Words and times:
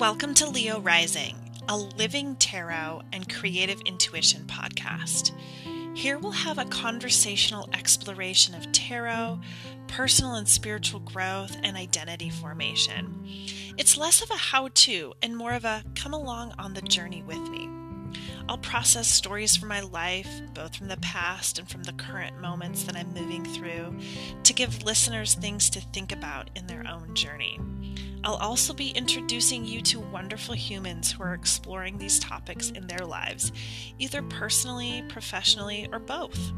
Welcome 0.00 0.32
to 0.36 0.48
Leo 0.48 0.80
Rising, 0.80 1.36
a 1.68 1.76
living 1.76 2.34
tarot 2.36 3.02
and 3.12 3.30
creative 3.30 3.82
intuition 3.84 4.46
podcast. 4.46 5.32
Here 5.94 6.18
we'll 6.18 6.32
have 6.32 6.56
a 6.56 6.64
conversational 6.64 7.68
exploration 7.74 8.54
of 8.54 8.72
tarot, 8.72 9.40
personal 9.88 10.36
and 10.36 10.48
spiritual 10.48 11.00
growth, 11.00 11.54
and 11.62 11.76
identity 11.76 12.30
formation. 12.30 13.28
It's 13.76 13.98
less 13.98 14.22
of 14.22 14.30
a 14.30 14.38
how 14.38 14.70
to 14.72 15.12
and 15.20 15.36
more 15.36 15.52
of 15.52 15.66
a 15.66 15.84
come 15.94 16.14
along 16.14 16.54
on 16.58 16.72
the 16.72 16.80
journey 16.80 17.22
with 17.22 17.50
me. 17.50 17.68
I'll 18.48 18.58
process 18.58 19.08
stories 19.08 19.56
from 19.56 19.68
my 19.68 19.80
life, 19.80 20.28
both 20.54 20.76
from 20.76 20.88
the 20.88 20.96
past 20.98 21.58
and 21.58 21.68
from 21.68 21.82
the 21.84 21.92
current 21.92 22.40
moments 22.40 22.84
that 22.84 22.96
I'm 22.96 23.12
moving 23.14 23.44
through, 23.44 23.96
to 24.42 24.52
give 24.52 24.82
listeners 24.82 25.34
things 25.34 25.70
to 25.70 25.80
think 25.80 26.12
about 26.12 26.50
in 26.56 26.66
their 26.66 26.86
own 26.86 27.14
journey. 27.14 27.58
I'll 28.22 28.34
also 28.36 28.74
be 28.74 28.90
introducing 28.90 29.64
you 29.64 29.80
to 29.82 30.00
wonderful 30.00 30.54
humans 30.54 31.10
who 31.10 31.22
are 31.22 31.34
exploring 31.34 31.96
these 31.96 32.18
topics 32.18 32.70
in 32.70 32.86
their 32.86 33.06
lives, 33.06 33.50
either 33.98 34.22
personally, 34.22 35.02
professionally, 35.08 35.88
or 35.90 35.98
both. 35.98 36.52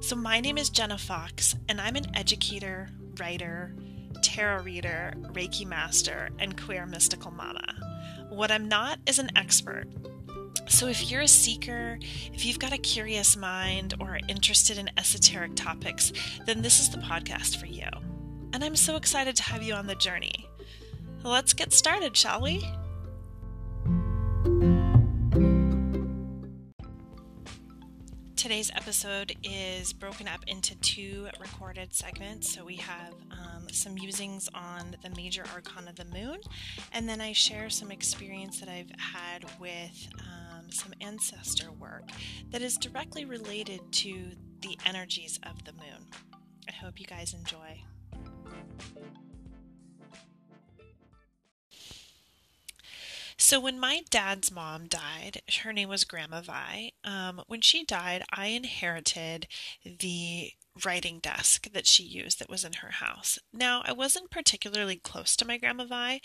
So, 0.00 0.14
my 0.14 0.40
name 0.40 0.58
is 0.58 0.68
Jenna 0.68 0.98
Fox, 0.98 1.54
and 1.68 1.80
I'm 1.80 1.96
an 1.96 2.14
educator, 2.14 2.90
writer, 3.18 3.74
tarot 4.22 4.62
reader, 4.62 5.14
Reiki 5.32 5.66
master, 5.66 6.30
and 6.38 6.60
queer 6.60 6.84
mystical 6.86 7.30
mama. 7.30 7.64
What 8.28 8.50
I'm 8.50 8.68
not 8.68 8.98
is 9.06 9.18
an 9.18 9.30
expert. 9.36 9.86
So, 10.66 10.88
if 10.88 11.10
you're 11.10 11.20
a 11.20 11.28
seeker, 11.28 11.98
if 12.32 12.44
you've 12.44 12.58
got 12.58 12.72
a 12.72 12.78
curious 12.78 13.36
mind, 13.36 13.94
or 14.00 14.16
are 14.16 14.20
interested 14.28 14.78
in 14.78 14.90
esoteric 14.96 15.54
topics, 15.54 16.12
then 16.46 16.62
this 16.62 16.80
is 16.80 16.90
the 16.90 16.98
podcast 16.98 17.58
for 17.58 17.66
you. 17.66 17.88
And 18.52 18.64
I'm 18.64 18.76
so 18.76 18.96
excited 18.96 19.36
to 19.36 19.42
have 19.42 19.62
you 19.62 19.74
on 19.74 19.86
the 19.86 19.94
journey. 19.94 20.48
Let's 21.22 21.52
get 21.52 21.72
started, 21.72 22.16
shall 22.16 22.40
we? 22.40 22.64
Today's 28.36 28.70
episode 28.76 29.34
is 29.42 29.94
broken 29.94 30.28
up 30.28 30.44
into 30.46 30.74
two 30.80 31.28
recorded 31.40 31.94
segments. 31.94 32.54
So 32.54 32.62
we 32.62 32.76
have 32.76 33.14
um, 33.30 33.66
some 33.72 33.94
musings 33.94 34.50
on 34.54 34.96
the 35.02 35.08
major 35.16 35.44
arcana 35.54 35.90
of 35.90 35.96
the 35.96 36.04
moon, 36.04 36.40
and 36.92 37.08
then 37.08 37.22
I 37.22 37.32
share 37.32 37.70
some 37.70 37.90
experience 37.90 38.60
that 38.60 38.68
I've 38.68 38.90
had 38.98 39.44
with 39.58 40.08
um, 40.20 40.43
some 40.70 40.92
ancestor 41.00 41.70
work 41.72 42.10
that 42.50 42.62
is 42.62 42.76
directly 42.76 43.24
related 43.24 43.80
to 43.92 44.30
the 44.60 44.78
energies 44.86 45.38
of 45.42 45.64
the 45.64 45.72
moon. 45.72 46.06
I 46.68 46.72
hope 46.72 46.98
you 46.98 47.06
guys 47.06 47.34
enjoy. 47.34 47.82
So 53.36 53.60
when 53.60 53.78
my 53.78 54.02
dad's 54.10 54.50
mom 54.50 54.86
died, 54.86 55.42
her 55.62 55.72
name 55.72 55.88
was 55.88 56.04
Grandma 56.04 56.40
Vi. 56.40 56.92
Um, 57.04 57.42
when 57.46 57.60
she 57.60 57.84
died, 57.84 58.22
I 58.32 58.46
inherited 58.46 59.48
the 59.84 60.52
writing 60.84 61.18
desk 61.20 61.70
that 61.72 61.86
she 61.86 62.02
used 62.02 62.38
that 62.38 62.50
was 62.50 62.64
in 62.64 62.74
her 62.74 62.92
house. 62.92 63.38
Now, 63.52 63.82
I 63.84 63.92
wasn't 63.92 64.30
particularly 64.30 64.96
close 64.96 65.36
to 65.36 65.46
my 65.46 65.58
Grandma 65.58 65.84
Vi. 65.84 66.20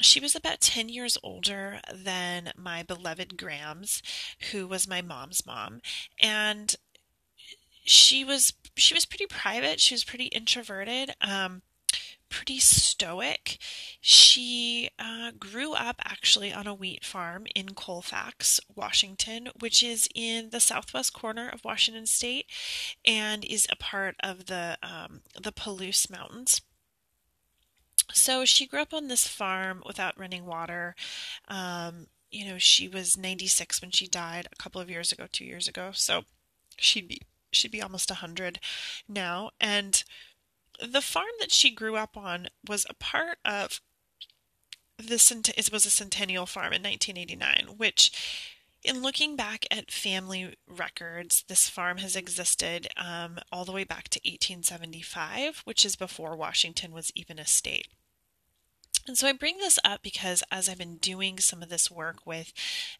She 0.00 0.20
was 0.20 0.34
about 0.34 0.60
10 0.60 0.88
years 0.88 1.16
older 1.22 1.80
than 1.92 2.52
my 2.56 2.82
beloved 2.82 3.36
Grams, 3.36 4.02
who 4.50 4.66
was 4.66 4.88
my 4.88 5.02
mom's 5.02 5.46
mom. 5.46 5.80
And 6.20 6.74
she 7.82 8.24
was 8.24 8.52
she 8.76 8.94
was 8.94 9.06
pretty 9.06 9.26
private. 9.26 9.80
She 9.80 9.94
was 9.94 10.04
pretty 10.04 10.26
introverted. 10.26 11.14
Um, 11.20 11.62
pretty 12.30 12.58
stoic. 12.58 13.58
She 14.00 14.88
uh, 14.98 15.32
grew 15.38 15.74
up 15.74 15.96
actually 16.04 16.52
on 16.52 16.66
a 16.66 16.74
wheat 16.74 17.04
farm 17.04 17.46
in 17.54 17.70
Colfax, 17.70 18.60
Washington, 18.74 19.48
which 19.58 19.82
is 19.82 20.08
in 20.14 20.50
the 20.50 20.60
southwest 20.60 21.12
corner 21.12 21.48
of 21.48 21.64
Washington 21.64 22.06
State, 22.06 22.46
and 23.04 23.44
is 23.44 23.66
a 23.70 23.76
part 23.76 24.16
of 24.20 24.46
the 24.46 24.78
um, 24.82 25.20
the 25.40 25.52
Palouse 25.52 26.10
Mountains. 26.10 26.62
So 28.12 28.44
she 28.44 28.66
grew 28.66 28.80
up 28.80 28.94
on 28.94 29.08
this 29.08 29.26
farm 29.26 29.82
without 29.86 30.18
running 30.18 30.46
water. 30.46 30.94
Um, 31.48 32.06
you 32.30 32.46
know, 32.46 32.58
she 32.58 32.88
was 32.88 33.16
96 33.16 33.80
when 33.80 33.90
she 33.90 34.06
died 34.06 34.48
a 34.52 34.56
couple 34.62 34.80
of 34.80 34.90
years 34.90 35.12
ago, 35.12 35.26
two 35.30 35.44
years 35.44 35.68
ago. 35.68 35.90
So 35.92 36.22
she'd 36.76 37.08
be 37.08 37.22
she'd 37.52 37.72
be 37.72 37.82
almost 37.82 38.10
100 38.10 38.60
now, 39.08 39.50
and 39.60 40.04
the 40.86 41.00
farm 41.00 41.30
that 41.40 41.52
she 41.52 41.70
grew 41.70 41.96
up 41.96 42.16
on 42.16 42.48
was 42.68 42.86
a 42.88 42.94
part 42.94 43.38
of 43.44 43.80
the 44.98 45.52
it 45.56 45.72
was 45.72 45.86
a 45.86 45.90
centennial 45.90 46.46
farm 46.46 46.72
in 46.72 46.82
1989 46.82 47.78
which 47.78 48.12
in 48.82 49.02
looking 49.02 49.36
back 49.36 49.66
at 49.70 49.90
family 49.90 50.56
records 50.66 51.44
this 51.48 51.68
farm 51.68 51.98
has 51.98 52.16
existed 52.16 52.88
um, 52.96 53.38
all 53.50 53.64
the 53.64 53.72
way 53.72 53.84
back 53.84 54.08
to 54.08 54.18
1875 54.20 55.62
which 55.64 55.84
is 55.84 55.96
before 55.96 56.36
washington 56.36 56.92
was 56.92 57.12
even 57.14 57.38
a 57.38 57.46
state 57.46 57.88
and 59.06 59.16
so 59.16 59.26
I 59.26 59.32
bring 59.32 59.58
this 59.58 59.78
up 59.84 60.02
because 60.02 60.42
as 60.50 60.68
I've 60.68 60.78
been 60.78 60.96
doing 60.96 61.38
some 61.38 61.62
of 61.62 61.68
this 61.68 61.90
work 61.90 62.26
with 62.26 62.52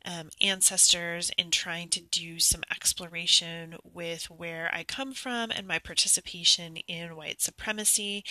um, 0.05 0.31
ancestors 0.41 1.31
and 1.38 1.53
trying 1.53 1.88
to 1.91 2.00
do 2.00 2.38
some 2.38 2.62
exploration 2.71 3.77
with 3.84 4.31
where 4.31 4.71
I 4.72 4.84
come 4.84 5.12
from 5.12 5.50
and 5.50 5.66
my 5.66 5.78
participation 5.78 6.77
in 6.77 7.16
white 7.16 7.41
supremacy, 7.41 8.25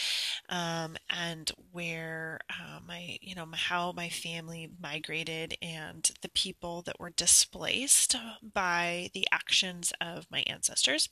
um, 0.50 0.98
and 1.10 1.52
where 1.72 2.40
uh, 2.50 2.80
my, 2.86 3.18
you 3.22 3.36
know, 3.36 3.48
how 3.54 3.92
my 3.92 4.10
family 4.10 4.70
migrated 4.82 5.58
and 5.62 6.12
the 6.22 6.30
people 6.30 6.82
that 6.84 7.00
were 7.00 7.12
displaced 7.12 8.16
by 8.54 9.10
the 9.14 9.28
actions 9.32 9.94
of 10.02 10.28
my 10.32 10.44
ancestors. 10.48 11.10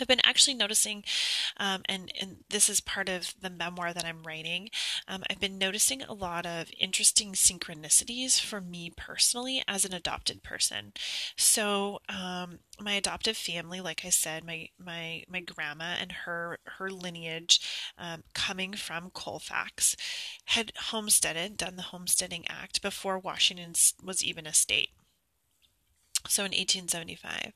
I've 0.00 0.08
been 0.08 0.20
actually 0.24 0.54
noticing, 0.54 1.04
um, 1.56 1.82
and, 1.86 2.12
and 2.20 2.38
this 2.50 2.68
is 2.68 2.80
part 2.80 3.08
of 3.08 3.34
the 3.40 3.50
memoir 3.50 3.92
that 3.92 4.04
I'm 4.04 4.22
writing. 4.22 4.70
Um, 5.06 5.22
I've 5.28 5.40
been 5.40 5.58
noticing 5.58 6.02
a 6.02 6.12
lot 6.12 6.46
of 6.46 6.70
interesting 6.78 7.32
synchronicities 7.32 8.40
for 8.40 8.60
me 8.60 8.92
personally 8.96 9.62
as 9.66 9.84
an 9.84 9.92
adopted 9.94 10.42
person. 10.42 10.92
So, 11.36 12.00
um, 12.08 12.60
my 12.80 12.92
adoptive 12.92 13.36
family, 13.36 13.80
like 13.80 14.04
I 14.04 14.10
said, 14.10 14.44
my 14.44 14.68
my 14.78 15.24
my 15.28 15.40
grandma 15.40 15.96
and 16.00 16.12
her 16.12 16.58
her 16.64 16.90
lineage, 16.90 17.60
um, 17.98 18.22
coming 18.34 18.74
from 18.74 19.10
Colfax, 19.10 19.96
had 20.46 20.72
homesteaded, 20.76 21.56
done 21.56 21.76
the 21.76 21.82
Homesteading 21.82 22.46
Act 22.48 22.82
before 22.82 23.18
Washington 23.18 23.74
was 24.02 24.24
even 24.24 24.46
a 24.46 24.52
state. 24.52 24.90
So 26.28 26.42
in 26.42 26.52
1875. 26.52 27.52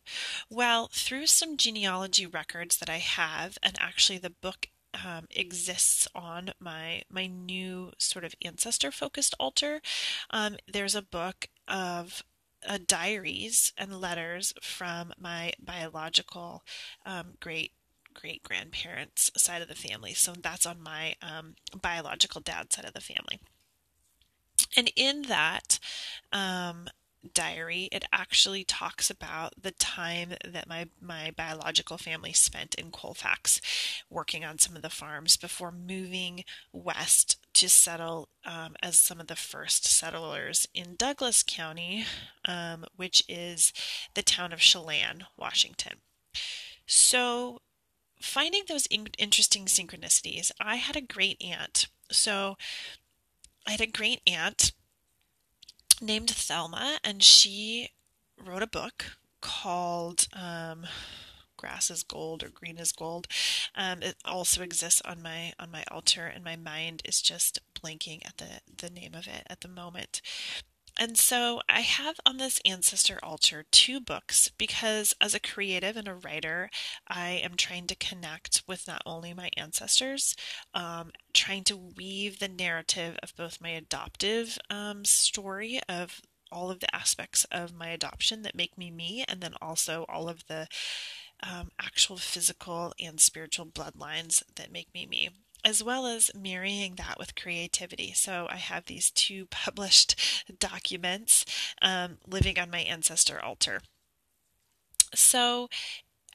Well, 0.51 0.89
through 0.93 1.27
some 1.27 1.57
genealogy 1.57 2.27
records 2.27 2.79
that 2.79 2.91
I 2.91 2.99
have, 2.99 3.59
and 3.63 3.77
actually 3.81 4.19
the 4.19 4.31
book 4.31 4.69
um, 5.05 5.27
exists 5.31 6.07
on 6.15 6.53
my 6.61 7.03
my 7.11 7.27
new 7.27 7.93
sort 7.99 8.25
of 8.25 8.35
ancestor 8.45 8.91
focused 8.91 9.35
altar. 9.41 9.81
Um, 10.31 10.57
there's 10.71 10.95
a 10.95 11.03
book 11.03 11.49
of 11.67 12.23
uh, 12.69 12.79
diaries 12.87 13.73
and 13.77 14.01
letters 14.01 14.55
from 14.63 15.13
my 15.19 15.53
biological 15.59 16.63
um, 17.07 17.35
great 17.41 17.73
great 18.15 18.43
grandparents 18.43 19.31
side 19.37 19.63
of 19.63 19.69
the 19.69 19.75
family. 19.75 20.13
So 20.15 20.35
that's 20.35 20.67
on 20.67 20.83
my 20.83 21.15
um, 21.23 21.55
biological 21.81 22.41
dad 22.41 22.73
side 22.73 22.85
of 22.85 22.93
the 22.93 23.01
family. 23.01 23.41
And 24.77 24.91
in 24.97 25.23
that, 25.23 25.79
um, 26.33 26.89
diary, 27.35 27.89
it 27.93 28.05
actually 28.13 28.65
talks 28.65 29.11
about 29.11 29.53
the 29.61 29.71
time 29.73 30.35
that 30.45 30.69
my, 30.69 30.87
my 31.01 31.33
biological 31.37 31.99
family 31.99 32.33
spent 32.33 32.75
in 32.75 32.91
Colfax 32.91 33.61
working 34.11 34.45
on 34.45 34.59
some 34.59 34.77
of 34.77 34.83
the 34.83 34.91
farms 34.91 35.37
before 35.37 35.73
moving 35.73 36.45
west 36.73 37.39
to 37.55 37.69
settle 37.69 38.29
um, 38.45 38.75
as 38.83 38.99
some 38.99 39.21
of 39.21 39.27
the 39.27 39.37
first 39.37 39.87
settlers 39.87 40.67
in 40.75 40.97
Douglas 40.97 41.43
County, 41.43 42.05
um, 42.45 42.85
which 42.97 43.23
is 43.29 43.73
the 44.15 44.23
town 44.23 44.53
of 44.53 44.61
Chelan, 44.61 45.25
Washington. 45.37 45.99
So, 46.87 47.61
finding 48.21 48.65
those 48.69 48.87
in- 48.87 49.09
interesting 49.19 49.67
synchronicities, 49.67 50.51
I 50.61 50.77
had 50.77 50.97
a 50.97 51.01
great 51.01 51.43
aunt. 51.43 51.89
So, 52.11 52.57
I 53.67 53.73
had 53.73 53.81
a 53.81 53.87
great 53.87 54.21
aunt 54.27 54.73
named 56.03 56.31
Thelma, 56.31 56.99
and 57.05 57.23
she 57.23 57.91
wrote 58.45 58.63
a 58.63 58.67
book 58.67 59.17
called 59.41 60.29
um, 60.33 60.87
"Grass 61.57 61.91
is 61.91 62.03
Gold" 62.03 62.43
or 62.43 62.49
"Green 62.49 62.79
is 62.79 62.93
Gold." 62.93 63.29
Um, 63.75 64.03
it 64.03 64.17
also 64.25 64.63
exists 64.63 65.01
on 65.05 65.23
my 65.23 65.53
on 65.59 65.71
my 65.71 65.85
altar, 65.91 66.27
and 66.27 66.45
my 66.45 66.57
mind 66.57 67.03
is 67.05 67.23
just 67.23 67.61
blanking 67.75 68.27
at 68.27 68.39
the 68.39 68.61
the 68.77 68.91
name 68.91 69.15
of 69.15 69.27
it 69.27 69.47
at 69.49 69.61
the 69.61 69.69
moment. 69.69 70.21
And 70.99 71.19
so 71.19 71.61
I 71.69 71.81
have 71.81 72.17
on 72.27 72.37
this 72.37 72.61
ancestor 72.65 73.19
altar 73.23 73.65
two 73.71 74.01
books 74.01 74.51
because, 74.59 75.15
as 75.21 75.35
a 75.35 75.41
creative 75.41 75.97
and 75.97 76.09
a 76.09 76.15
writer, 76.15 76.71
I 77.09 77.31
am 77.31 77.57
trying 77.57 77.87
to 77.89 77.97
connect 77.97 78.63
with 78.67 78.87
not 78.87 79.03
only 79.07 79.35
my 79.35 79.51
ancestors, 79.57 80.37
um, 80.75 81.13
trying 81.33 81.65
to 81.65 81.77
weave 81.77 82.39
the 82.39 82.49
narrative 82.49 83.19
of 83.23 83.35
both 83.37 83.61
my 83.61 83.71
adoptive 83.71 84.59
um, 84.71 85.05
story 85.05 85.81
of 85.89 86.21
all 86.51 86.71
of 86.71 86.81
the 86.81 86.95
aspects 86.95 87.45
of 87.51 87.75
my 87.75 87.89
adoption 87.89 88.43
that 88.43 88.55
make 88.55 88.77
me 88.77 88.91
me, 88.91 89.25
and 89.27 89.41
then 89.41 89.55
also 89.63 90.05
all 90.09 90.29
of 90.29 90.47
the 90.47 90.69
um, 91.43 91.71
actual 91.81 92.17
physical 92.19 92.93
and 93.01 93.21
spiritual 93.21 93.67
bloodlines 93.67 94.43
that 94.57 94.73
make 94.73 94.93
me 94.95 95.07
me 95.07 95.31
as 95.65 95.83
well 95.83 96.07
as 96.07 96.31
marrying 96.35 96.95
that 96.97 97.19
with 97.19 97.35
creativity. 97.35 98.13
So 98.13 98.47
I 98.51 98.57
have 98.57 98.87
these 98.87 99.11
two 99.11 99.47
published 99.51 100.45
documents 100.59 101.45
um, 101.81 102.19
living 102.27 102.59
on 102.59 102.71
my 102.71 102.81
ancestor 102.81 103.41
altar. 103.41 103.81
So 105.15 105.69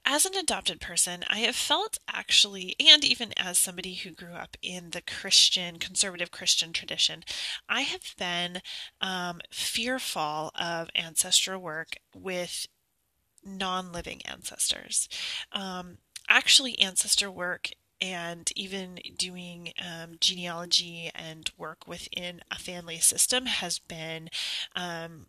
as 0.09 0.25
an 0.25 0.35
adopted 0.35 0.79
person, 0.79 1.25
I 1.29 1.39
have 1.39 1.55
felt 1.55 1.97
actually, 2.07 2.75
and 2.79 3.03
even 3.03 3.33
as 3.35 3.59
somebody 3.59 3.95
who 3.95 4.11
grew 4.11 4.33
up 4.33 4.55
in 4.61 4.91
the 4.91 5.01
Christian, 5.01 5.79
conservative 5.79 6.31
Christian 6.31 6.71
tradition, 6.71 7.23
I 7.67 7.81
have 7.81 8.13
been 8.17 8.61
um, 9.01 9.41
fearful 9.51 10.51
of 10.55 10.89
ancestral 10.95 11.61
work 11.61 11.97
with 12.15 12.67
non 13.43 13.91
living 13.91 14.21
ancestors. 14.25 15.09
Um, 15.51 15.97
actually, 16.29 16.79
ancestor 16.79 17.29
work 17.29 17.71
and 18.01 18.51
even 18.55 18.99
doing 19.17 19.73
um, 19.79 20.17
genealogy 20.19 21.11
and 21.15 21.51
work 21.57 21.87
within 21.87 22.41
a 22.51 22.59
family 22.59 22.99
system 22.99 23.45
has 23.45 23.79
been 23.79 24.29
um, 24.75 25.27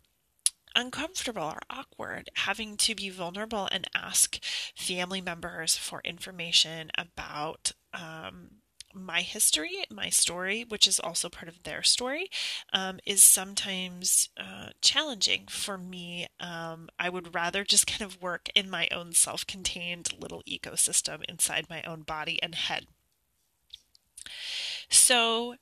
uncomfortable 0.75 1.43
or 1.43 1.61
awkward. 1.69 2.29
Having 2.35 2.77
to 2.77 2.95
be 2.95 3.09
vulnerable 3.09 3.67
and 3.71 3.87
ask 3.95 4.39
family 4.75 5.21
members 5.21 5.75
for 5.75 6.01
information 6.03 6.91
about 6.97 7.73
um, 7.93 8.49
my 8.93 9.21
history, 9.21 9.85
my 9.91 10.09
story, 10.09 10.65
which 10.67 10.87
is 10.87 10.99
also 10.99 11.29
part 11.29 11.47
of 11.47 11.63
their 11.63 11.83
story, 11.83 12.29
um, 12.73 12.99
is 13.05 13.23
sometimes 13.23 14.29
uh, 14.37 14.69
challenging 14.81 15.45
for 15.49 15.77
me. 15.77 16.27
Um, 16.39 16.89
I 16.97 17.09
would 17.09 17.33
rather 17.35 17.63
just 17.63 17.87
kind 17.87 18.01
of 18.01 18.21
work 18.21 18.49
in 18.55 18.69
my 18.69 18.87
own 18.91 19.13
self 19.13 19.45
contained 19.45 20.13
little 20.19 20.43
ecosystem 20.47 21.23
inside 21.27 21.69
my 21.69 21.81
own 21.83 22.01
body 22.01 22.41
and 22.41 22.55
head. 22.55 22.87
So, 24.89 25.55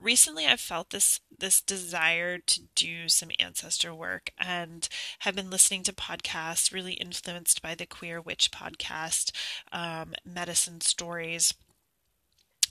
recently 0.00 0.46
I've 0.46 0.60
felt 0.60 0.90
this 0.90 1.20
this 1.38 1.60
desire 1.60 2.38
to 2.38 2.62
do 2.74 3.08
some 3.08 3.30
ancestor 3.38 3.94
work 3.94 4.30
and 4.38 4.88
have 5.20 5.34
been 5.34 5.50
listening 5.50 5.82
to 5.84 5.92
podcasts 5.92 6.72
really 6.72 6.94
influenced 6.94 7.62
by 7.62 7.74
the 7.74 7.86
Queer 7.86 8.20
Witch 8.20 8.50
podcast, 8.50 9.32
um, 9.72 10.14
Medicine 10.24 10.80
Stories 10.80 11.54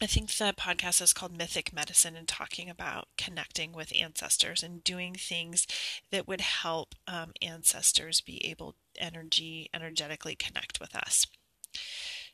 I 0.02 0.08
think 0.08 0.30
the 0.30 0.54
podcast 0.58 1.02
is 1.02 1.14
called 1.14 1.38
Mythic 1.38 1.72
Medicine 1.72 2.18
and 2.18 2.28
talking 2.28 2.70
about 2.70 3.08
connecting 3.18 3.72
with 3.72 3.96
ancestors 3.96 4.62
and 4.62 4.84
doing 4.84 5.16
things 5.16 5.66
that 6.12 6.28
would 6.28 6.42
help 6.42 6.96
um, 7.08 7.32
ancestors 7.42 8.20
be 8.20 8.46
able 8.46 8.76
energy 9.00 9.70
energetically 9.74 10.36
connect 10.36 10.82
with 10.82 10.96
us. 10.96 11.28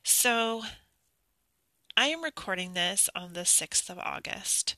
So 0.03 0.63
I 1.95 2.07
am 2.07 2.23
recording 2.23 2.73
this 2.73 3.09
on 3.15 3.33
the 3.33 3.41
6th 3.41 3.91
of 3.91 3.99
August. 3.99 4.75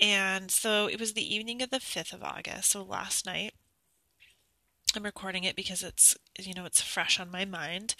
And 0.00 0.50
so 0.50 0.86
it 0.86 1.00
was 1.00 1.14
the 1.14 1.34
evening 1.34 1.60
of 1.60 1.70
the 1.70 1.78
5th 1.78 2.12
of 2.12 2.22
August, 2.22 2.70
so 2.70 2.84
last 2.84 3.26
night. 3.26 3.54
I'm 4.94 5.04
recording 5.04 5.44
it 5.44 5.56
because 5.56 5.82
it's 5.82 6.14
you 6.38 6.52
know 6.52 6.66
it's 6.66 6.82
fresh 6.82 7.18
on 7.18 7.30
my 7.30 7.46
mind. 7.46 7.94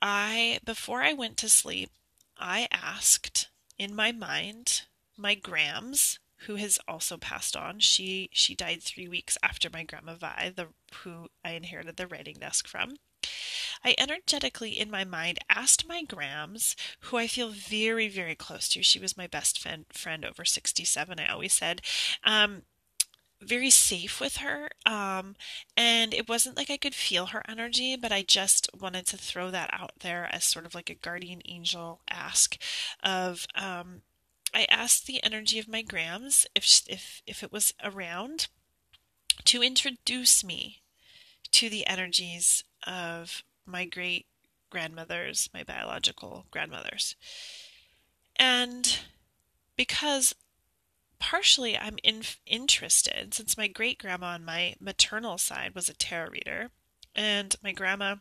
I 0.00 0.60
before 0.64 1.02
I 1.02 1.12
went 1.12 1.36
to 1.38 1.48
sleep, 1.48 1.90
I 2.40 2.66
asked 2.72 3.50
in 3.78 3.94
my 3.94 4.12
mind 4.12 4.82
my 5.16 5.34
grams 5.34 6.18
who 6.46 6.56
has 6.56 6.78
also 6.88 7.18
passed 7.18 7.56
on. 7.56 7.78
She 7.80 8.30
she 8.32 8.54
died 8.54 8.82
three 8.82 9.06
weeks 9.06 9.36
after 9.42 9.68
my 9.70 9.84
grandma 9.84 10.14
vi 10.14 10.52
the 10.54 10.68
who 11.02 11.28
i 11.44 11.50
inherited 11.50 11.96
the 11.96 12.06
writing 12.06 12.36
desk 12.40 12.66
from. 12.66 12.96
I 13.84 13.94
energetically 13.98 14.78
in 14.78 14.90
my 14.90 15.04
mind 15.04 15.38
asked 15.50 15.86
my 15.86 16.02
grams 16.02 16.74
who 17.00 17.18
i 17.18 17.26
feel 17.26 17.50
very 17.50 18.08
very 18.08 18.34
close 18.34 18.68
to. 18.70 18.82
She 18.82 18.98
was 18.98 19.16
my 19.16 19.26
best 19.26 19.60
friend 19.60 19.84
friend 19.92 20.24
over 20.24 20.44
67 20.44 21.20
i 21.20 21.26
always 21.26 21.52
said. 21.52 21.82
Um, 22.24 22.62
very 23.40 23.70
safe 23.70 24.20
with 24.20 24.38
her. 24.38 24.70
Um, 24.84 25.36
and 25.76 26.12
it 26.12 26.28
wasn't 26.28 26.56
like 26.56 26.70
I 26.70 26.76
could 26.76 26.94
feel 26.94 27.26
her 27.26 27.42
energy, 27.48 27.96
but 27.96 28.12
I 28.12 28.22
just 28.22 28.68
wanted 28.78 29.06
to 29.06 29.16
throw 29.16 29.50
that 29.50 29.70
out 29.72 29.92
there 30.00 30.28
as 30.30 30.44
sort 30.44 30.66
of 30.66 30.74
like 30.74 30.90
a 30.90 30.94
guardian 30.94 31.42
angel 31.46 32.00
ask 32.10 32.56
of, 33.02 33.46
um, 33.54 34.02
I 34.52 34.66
asked 34.68 35.06
the 35.06 35.22
energy 35.22 35.58
of 35.58 35.68
my 35.68 35.82
grams 35.82 36.46
if, 36.54 36.82
if, 36.88 37.22
if 37.26 37.42
it 37.42 37.52
was 37.52 37.72
around 37.82 38.48
to 39.44 39.62
introduce 39.62 40.44
me 40.44 40.82
to 41.52 41.70
the 41.70 41.86
energies 41.86 42.64
of 42.86 43.42
my 43.64 43.84
great 43.84 44.26
grandmothers, 44.70 45.48
my 45.54 45.62
biological 45.62 46.46
grandmothers. 46.50 47.16
And 48.36 49.00
because 49.76 50.34
partially 51.20 51.76
I'm 51.78 51.98
in, 52.02 52.22
interested 52.46 53.34
since 53.34 53.56
my 53.56 53.68
great 53.68 53.98
grandma 53.98 54.28
on 54.28 54.44
my 54.44 54.74
maternal 54.80 55.38
side 55.38 55.74
was 55.74 55.88
a 55.88 55.94
tarot 55.94 56.30
reader, 56.30 56.70
and 57.14 57.54
my 57.62 57.72
grandma 57.72 58.16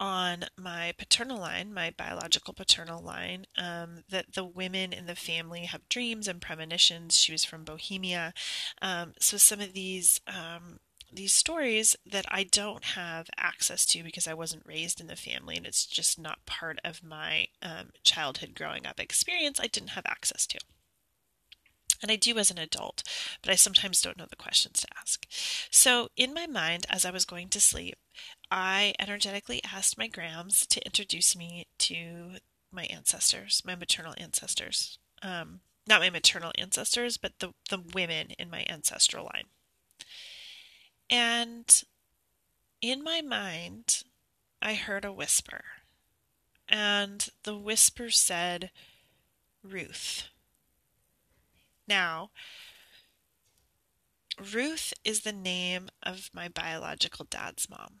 on 0.00 0.44
my 0.56 0.92
paternal 0.96 1.38
line, 1.38 1.74
my 1.74 1.92
biological 1.96 2.54
paternal 2.54 3.02
line, 3.02 3.46
um, 3.56 4.04
that 4.08 4.34
the 4.34 4.44
women 4.44 4.92
in 4.92 5.06
the 5.06 5.16
family 5.16 5.64
have 5.64 5.88
dreams 5.88 6.28
and 6.28 6.40
premonitions. 6.40 7.16
She 7.16 7.32
was 7.32 7.44
from 7.44 7.64
Bohemia, 7.64 8.32
um, 8.80 9.14
so 9.18 9.36
some 9.36 9.60
of 9.60 9.72
these 9.72 10.20
um, 10.26 10.78
these 11.12 11.32
stories 11.32 11.96
that 12.06 12.26
I 12.28 12.44
don't 12.44 12.84
have 12.84 13.30
access 13.36 13.86
to 13.86 14.02
because 14.02 14.28
I 14.28 14.34
wasn't 14.34 14.66
raised 14.66 15.00
in 15.00 15.06
the 15.06 15.16
family 15.16 15.56
and 15.56 15.66
it's 15.66 15.86
just 15.86 16.18
not 16.18 16.44
part 16.44 16.78
of 16.84 17.02
my 17.02 17.46
um, 17.62 17.90
childhood 18.04 18.54
growing 18.54 18.86
up 18.86 19.00
experience. 19.00 19.58
I 19.58 19.68
didn't 19.68 19.90
have 19.90 20.04
access 20.06 20.46
to. 20.48 20.58
And 22.02 22.10
I 22.10 22.16
do 22.16 22.38
as 22.38 22.50
an 22.50 22.58
adult, 22.58 23.02
but 23.42 23.50
I 23.50 23.56
sometimes 23.56 24.00
don't 24.00 24.16
know 24.16 24.26
the 24.28 24.36
questions 24.36 24.80
to 24.80 24.88
ask. 25.00 25.26
So, 25.70 26.08
in 26.16 26.32
my 26.32 26.46
mind, 26.46 26.86
as 26.88 27.04
I 27.04 27.10
was 27.10 27.24
going 27.24 27.48
to 27.48 27.60
sleep, 27.60 27.96
I 28.50 28.94
energetically 29.00 29.60
asked 29.64 29.98
my 29.98 30.06
Grams 30.06 30.66
to 30.68 30.84
introduce 30.84 31.36
me 31.36 31.66
to 31.78 32.36
my 32.70 32.84
ancestors, 32.84 33.62
my 33.64 33.74
maternal 33.74 34.14
ancestors. 34.18 34.98
Um, 35.22 35.60
not 35.86 36.00
my 36.00 36.10
maternal 36.10 36.52
ancestors, 36.58 37.16
but 37.16 37.38
the, 37.38 37.52
the 37.70 37.82
women 37.94 38.28
in 38.38 38.50
my 38.50 38.64
ancestral 38.68 39.24
line. 39.24 39.46
And 41.10 41.82
in 42.80 43.02
my 43.02 43.22
mind, 43.22 44.02
I 44.60 44.74
heard 44.74 45.04
a 45.04 45.12
whisper. 45.12 45.64
And 46.68 47.26
the 47.44 47.56
whisper 47.56 48.10
said, 48.10 48.70
Ruth. 49.62 50.28
Now, 51.88 52.30
Ruth 54.52 54.92
is 55.04 55.20
the 55.20 55.32
name 55.32 55.90
of 56.02 56.30
my 56.32 56.48
biological 56.48 57.26
dad's 57.26 57.68
mom, 57.70 58.00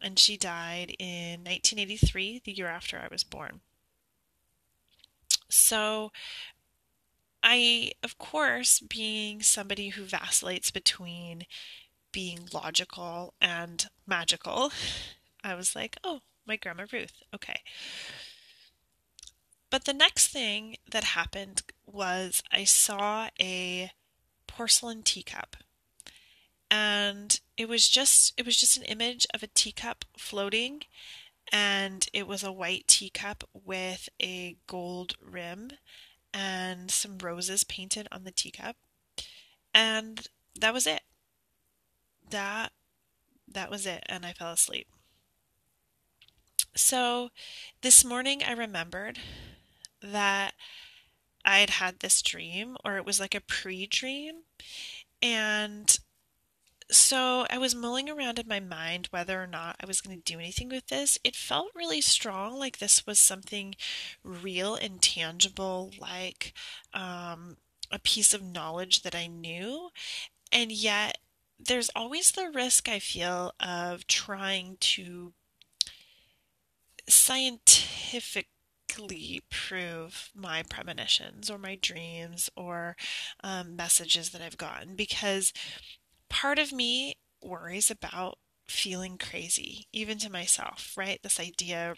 and 0.00 0.18
she 0.18 0.36
died 0.36 0.96
in 0.98 1.44
1983, 1.44 2.40
the 2.44 2.52
year 2.52 2.68
after 2.68 2.98
I 2.98 3.08
was 3.08 3.24
born. 3.24 3.60
So, 5.48 6.10
I, 7.42 7.92
of 8.02 8.18
course, 8.18 8.80
being 8.80 9.42
somebody 9.42 9.90
who 9.90 10.04
vacillates 10.04 10.70
between 10.70 11.44
being 12.12 12.48
logical 12.52 13.34
and 13.40 13.86
magical, 14.06 14.72
I 15.44 15.54
was 15.54 15.76
like, 15.76 15.96
oh, 16.04 16.20
my 16.46 16.56
grandma 16.56 16.86
Ruth. 16.92 17.22
Okay. 17.34 17.62
But 19.82 19.94
the 19.94 19.98
next 19.98 20.28
thing 20.28 20.76
that 20.92 21.02
happened 21.02 21.62
was 21.84 22.40
I 22.52 22.62
saw 22.62 23.30
a 23.40 23.90
porcelain 24.46 25.02
teacup. 25.02 25.56
And 26.70 27.40
it 27.56 27.68
was 27.68 27.88
just 27.88 28.32
it 28.36 28.46
was 28.46 28.56
just 28.56 28.76
an 28.76 28.84
image 28.84 29.26
of 29.34 29.42
a 29.42 29.48
teacup 29.48 30.04
floating 30.16 30.82
and 31.50 32.06
it 32.12 32.28
was 32.28 32.44
a 32.44 32.52
white 32.52 32.86
teacup 32.86 33.42
with 33.52 34.08
a 34.22 34.56
gold 34.68 35.14
rim 35.20 35.72
and 36.32 36.88
some 36.88 37.18
roses 37.18 37.64
painted 37.64 38.06
on 38.12 38.22
the 38.22 38.30
teacup. 38.30 38.76
And 39.74 40.28
that 40.60 40.72
was 40.72 40.86
it. 40.86 41.02
That 42.30 42.70
that 43.48 43.68
was 43.68 43.84
it 43.84 44.04
and 44.06 44.24
I 44.24 44.32
fell 44.32 44.52
asleep. 44.52 44.86
So 46.76 47.30
this 47.80 48.04
morning 48.04 48.44
I 48.46 48.52
remembered 48.52 49.18
that 50.02 50.54
I 51.44 51.58
had 51.58 51.70
had 51.70 52.00
this 52.00 52.22
dream, 52.22 52.76
or 52.84 52.96
it 52.96 53.04
was 53.04 53.20
like 53.20 53.34
a 53.34 53.40
pre 53.40 53.86
dream. 53.86 54.42
And 55.22 55.98
so 56.90 57.46
I 57.50 57.58
was 57.58 57.74
mulling 57.74 58.10
around 58.10 58.38
in 58.38 58.46
my 58.48 58.60
mind 58.60 59.08
whether 59.10 59.42
or 59.42 59.46
not 59.46 59.76
I 59.80 59.86
was 59.86 60.00
going 60.00 60.16
to 60.16 60.32
do 60.32 60.38
anything 60.38 60.68
with 60.68 60.88
this. 60.88 61.18
It 61.24 61.36
felt 61.36 61.72
really 61.74 62.00
strong, 62.00 62.58
like 62.58 62.78
this 62.78 63.06
was 63.06 63.18
something 63.18 63.74
real 64.22 64.74
and 64.74 65.00
tangible, 65.02 65.92
like 65.98 66.52
um, 66.92 67.56
a 67.90 67.98
piece 67.98 68.34
of 68.34 68.42
knowledge 68.42 69.02
that 69.02 69.14
I 69.14 69.26
knew. 69.26 69.90
And 70.52 70.72
yet, 70.72 71.18
there's 71.58 71.90
always 71.96 72.32
the 72.32 72.50
risk 72.50 72.88
I 72.88 72.98
feel 72.98 73.54
of 73.60 74.06
trying 74.06 74.76
to 74.80 75.32
scientifically 78.92 79.42
prove 79.50 80.30
my 80.34 80.62
premonitions 80.62 81.50
or 81.50 81.58
my 81.58 81.78
dreams 81.80 82.50
or 82.56 82.96
um, 83.42 83.76
messages 83.76 84.30
that 84.30 84.42
I've 84.42 84.58
gotten 84.58 84.96
because 84.96 85.52
part 86.28 86.58
of 86.58 86.72
me 86.72 87.16
worries 87.42 87.90
about 87.90 88.38
feeling 88.68 89.18
crazy, 89.18 89.86
even 89.92 90.18
to 90.18 90.30
myself, 90.30 90.94
right? 90.96 91.20
This 91.22 91.40
idea, 91.40 91.94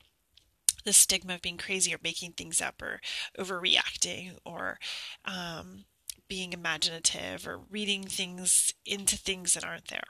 the 0.84 0.92
stigma 0.92 1.34
of 1.34 1.42
being 1.42 1.58
crazy 1.58 1.94
or 1.94 1.98
making 2.02 2.32
things 2.32 2.60
up 2.60 2.80
or 2.82 3.00
overreacting 3.38 4.36
or 4.44 4.78
um, 5.24 5.84
being 6.28 6.52
imaginative 6.52 7.46
or 7.46 7.58
reading 7.70 8.04
things 8.04 8.72
into 8.84 9.16
things 9.16 9.54
that 9.54 9.64
aren't 9.64 9.88
there. 9.88 10.04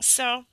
So, 0.00 0.44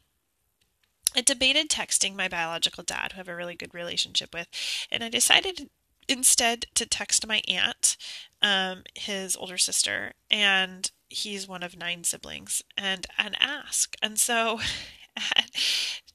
I 1.17 1.21
debated 1.21 1.69
texting 1.69 2.15
my 2.15 2.27
biological 2.27 2.83
dad, 2.83 3.13
who 3.13 3.17
I 3.17 3.19
have 3.21 3.27
a 3.27 3.35
really 3.35 3.55
good 3.55 3.73
relationship 3.73 4.33
with, 4.33 4.47
and 4.91 5.03
I 5.03 5.09
decided 5.09 5.69
instead 6.07 6.67
to 6.75 6.85
text 6.85 7.27
my 7.27 7.41
aunt, 7.47 7.97
um, 8.41 8.83
his 8.95 9.35
older 9.35 9.57
sister, 9.57 10.13
and 10.29 10.91
he's 11.09 11.47
one 11.47 11.63
of 11.63 11.75
nine 11.77 12.03
siblings 12.03 12.61
and 12.77 13.07
and 13.17 13.35
ask. 13.39 13.95
And 14.01 14.19
so 14.19 14.59
at 15.35 15.49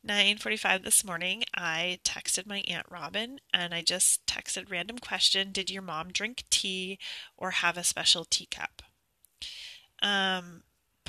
9:45 0.05 0.85
this 0.85 1.05
morning, 1.05 1.43
I 1.55 1.99
texted 2.05 2.47
my 2.47 2.63
aunt 2.69 2.87
Robin 2.91 3.41
and 3.53 3.75
I 3.75 3.83
just 3.83 4.25
texted 4.27 4.71
random 4.71 4.99
question, 4.99 5.53
did 5.53 5.71
your 5.71 5.83
mom 5.83 6.13
drink 6.13 6.45
tea 6.51 6.99
or 7.37 7.51
have 7.53 7.77
a 7.77 7.85
special 7.85 8.25
teacup? 8.25 8.83
Um 10.01 10.63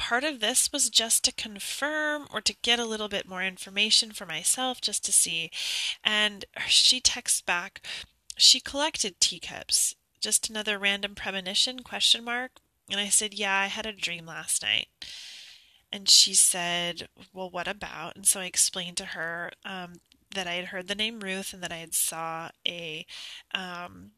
part 0.03 0.25
of 0.25 0.41
this 0.41 0.69
was 0.73 0.89
just 0.89 1.23
to 1.23 1.31
confirm 1.31 2.27
or 2.29 2.41
to 2.41 2.55
get 2.61 2.77
a 2.77 2.85
little 2.85 3.07
bit 3.07 3.25
more 3.25 3.41
information 3.41 4.11
for 4.11 4.25
myself 4.25 4.81
just 4.81 5.05
to 5.05 5.13
see. 5.13 5.49
And 6.03 6.43
she 6.67 6.99
texts 6.99 7.39
back, 7.39 7.81
she 8.35 8.59
collected 8.59 9.21
teacups. 9.21 9.95
Just 10.19 10.49
another 10.49 10.77
random 10.77 11.15
premonition 11.15 11.83
question 11.83 12.25
mark 12.25 12.51
and 12.91 12.99
I 12.99 13.07
said, 13.07 13.33
Yeah, 13.33 13.57
I 13.57 13.67
had 13.67 13.85
a 13.85 13.93
dream 13.93 14.25
last 14.25 14.61
night. 14.61 14.87
And 15.89 16.09
she 16.09 16.33
said, 16.33 17.07
Well, 17.31 17.49
what 17.49 17.69
about? 17.69 18.17
And 18.17 18.27
so 18.27 18.41
I 18.41 18.45
explained 18.45 18.97
to 18.97 19.05
her 19.05 19.51
um, 19.63 19.93
that 20.35 20.47
I 20.47 20.55
had 20.55 20.65
heard 20.65 20.89
the 20.89 20.95
name 20.95 21.21
Ruth 21.21 21.53
and 21.53 21.63
that 21.63 21.71
I 21.71 21.77
had 21.77 21.93
saw 21.93 22.49
a 22.67 23.05
um, 23.55 24.11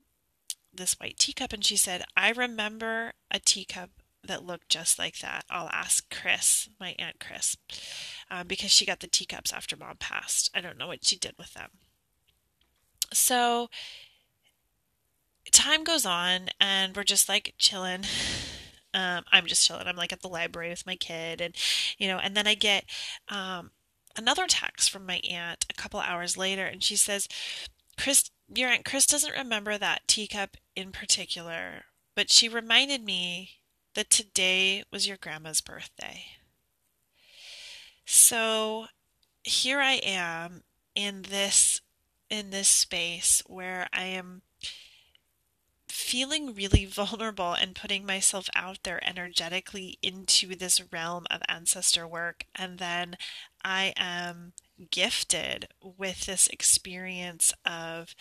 this 0.74 1.00
white 1.00 1.20
teacup. 1.20 1.54
And 1.54 1.64
she 1.64 1.78
said, 1.78 2.06
I 2.18 2.32
remember 2.32 3.14
a 3.30 3.38
teacup 3.40 3.92
that 4.26 4.44
looked 4.44 4.70
just 4.70 5.00
like 5.00 5.20
that. 5.20 5.46
I'll 5.50 5.70
ask 5.70 6.14
Chris, 6.14 6.70
my 6.80 6.96
aunt 7.00 7.20
Chris, 7.20 7.58
um, 8.30 8.48
because 8.48 8.72
she 8.72 8.86
got 8.86 9.00
the 9.00 9.08
teacups 9.08 9.54
after 9.54 9.76
mom 9.76 9.98
passed. 10.00 10.50
I 10.54 10.62
don't 10.62 10.78
know 10.78 10.88
what 10.88 11.06
she 11.06 11.18
did 11.18 11.36
with 11.38 11.54
them. 11.54 11.70
So 13.14 13.70
time 15.52 15.84
goes 15.84 16.06
on, 16.06 16.50
and 16.60 16.96
we're 16.96 17.04
just 17.04 17.30
like 17.30 17.54
chilling. 17.58 18.04
Um, 18.94 19.24
I'm 19.32 19.46
just 19.46 19.66
chilling. 19.66 19.88
I'm 19.88 19.96
like 19.96 20.14
at 20.14 20.22
the 20.22 20.30
library 20.30 20.70
with 20.70 20.86
my 20.86 20.96
kid, 20.96 21.42
and 21.42 21.56
you 21.98 22.08
know, 22.08 22.18
and 22.18 22.36
then 22.36 22.48
I 22.48 22.56
get 22.56 22.86
um, 23.30 23.72
another 24.18 24.48
text 24.48 24.90
from 24.90 25.06
my 25.06 25.22
aunt 25.30 25.66
a 25.70 25.74
couple 25.74 26.00
hours 26.00 26.38
later, 26.38 26.66
and 26.66 26.84
she 26.84 26.96
says, 26.96 27.28
"Chris, 27.98 28.32
your 28.54 28.70
aunt 28.70 28.86
Chris 28.86 29.06
doesn't 29.06 29.38
remember 29.38 29.78
that 29.78 30.08
teacup 30.08 30.58
in 30.76 30.92
particular, 30.92 31.86
but 32.16 32.30
she 32.32 32.48
reminded 32.48 33.04
me 33.04 33.52
that 33.96 34.10
today 34.10 34.84
was 34.92 35.08
your 35.08 35.18
grandma's 35.18 35.62
birthday." 35.62 36.26
So 38.06 38.88
here 39.44 39.80
I 39.82 39.94
am 39.94 40.64
in 40.96 41.24
this 41.24 41.82
in 42.30 42.50
this 42.50 42.70
space 42.70 43.42
where 43.46 43.88
I 43.94 44.04
am 44.06 44.42
feeling 45.88 46.54
really 46.54 46.86
vulnerable 47.00 47.54
and 47.54 47.76
putting 47.76 48.06
myself 48.06 48.50
out 48.56 48.80
there 48.84 49.00
energetically 49.08 49.98
into 50.02 50.56
this 50.56 50.82
realm 50.92 51.26
of 51.32 51.42
ancestor 51.48 52.08
work. 52.08 52.46
And 52.54 52.80
then 52.80 53.16
I 53.64 53.94
am 53.98 54.54
gifted 54.92 55.68
with 55.82 56.26
this 56.26 56.48
experience 56.48 57.54
of 57.66 58.16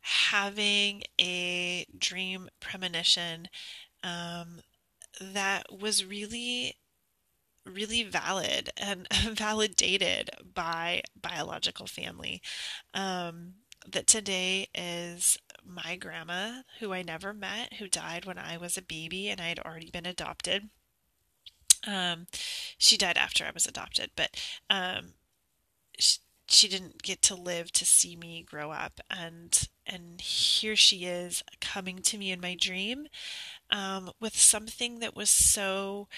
having 0.00 1.02
a 1.20 1.86
dream 1.96 2.48
premonition 2.60 3.48
um, 4.02 4.60
that 5.20 5.66
was 5.70 6.04
really 6.04 6.76
really 7.66 8.02
valid 8.02 8.70
and 8.76 9.08
validated 9.32 10.30
by 10.54 11.02
biological 11.20 11.86
family 11.86 12.42
um, 12.92 13.54
that 13.90 14.06
today 14.06 14.68
is 14.74 15.38
my 15.64 15.96
grandma, 15.96 16.60
who 16.80 16.92
I 16.92 17.02
never 17.02 17.32
met, 17.32 17.74
who 17.74 17.88
died 17.88 18.24
when 18.24 18.38
I 18.38 18.56
was 18.56 18.76
a 18.76 18.82
baby 18.82 19.28
and 19.28 19.40
I 19.40 19.48
had 19.48 19.58
already 19.58 19.90
been 19.90 20.06
adopted. 20.06 20.68
Um, 21.86 22.26
she 22.78 22.96
died 22.96 23.18
after 23.18 23.44
I 23.44 23.50
was 23.52 23.66
adopted, 23.66 24.10
but 24.16 24.30
um, 24.70 25.14
she, 25.98 26.18
she 26.48 26.68
didn't 26.68 27.02
get 27.02 27.20
to 27.22 27.34
live 27.34 27.72
to 27.72 27.84
see 27.84 28.16
me 28.16 28.42
grow 28.42 28.70
up, 28.70 29.00
and 29.10 29.68
and 29.86 30.20
here 30.20 30.76
she 30.76 31.04
is 31.04 31.42
coming 31.60 31.98
to 32.02 32.18
me 32.18 32.30
in 32.30 32.40
my 32.40 32.54
dream 32.54 33.06
um, 33.70 34.10
with 34.20 34.36
something 34.36 35.00
that 35.00 35.16
was 35.16 35.30
so 35.30 36.08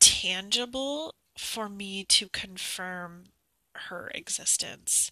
tangible 0.00 1.14
for 1.36 1.68
me 1.68 2.04
to 2.04 2.28
confirm 2.28 3.24
her 3.74 4.10
existence. 4.14 5.10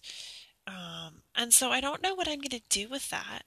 Um, 0.67 1.21
and 1.35 1.53
so 1.53 1.71
I 1.71 1.79
don't 1.79 2.03
know 2.03 2.13
what 2.13 2.27
I'm 2.27 2.39
going 2.39 2.49
to 2.49 2.61
do 2.69 2.89
with 2.89 3.09
that, 3.09 3.43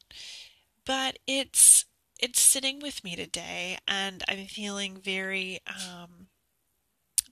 but 0.87 1.19
it's 1.27 1.85
it's 2.19 2.41
sitting 2.41 2.81
with 2.81 3.03
me 3.03 3.17
today, 3.17 3.79
and 3.89 4.23
I'm 4.29 4.47
feeling 4.47 4.99
very 4.99 5.61
um, 5.67 6.29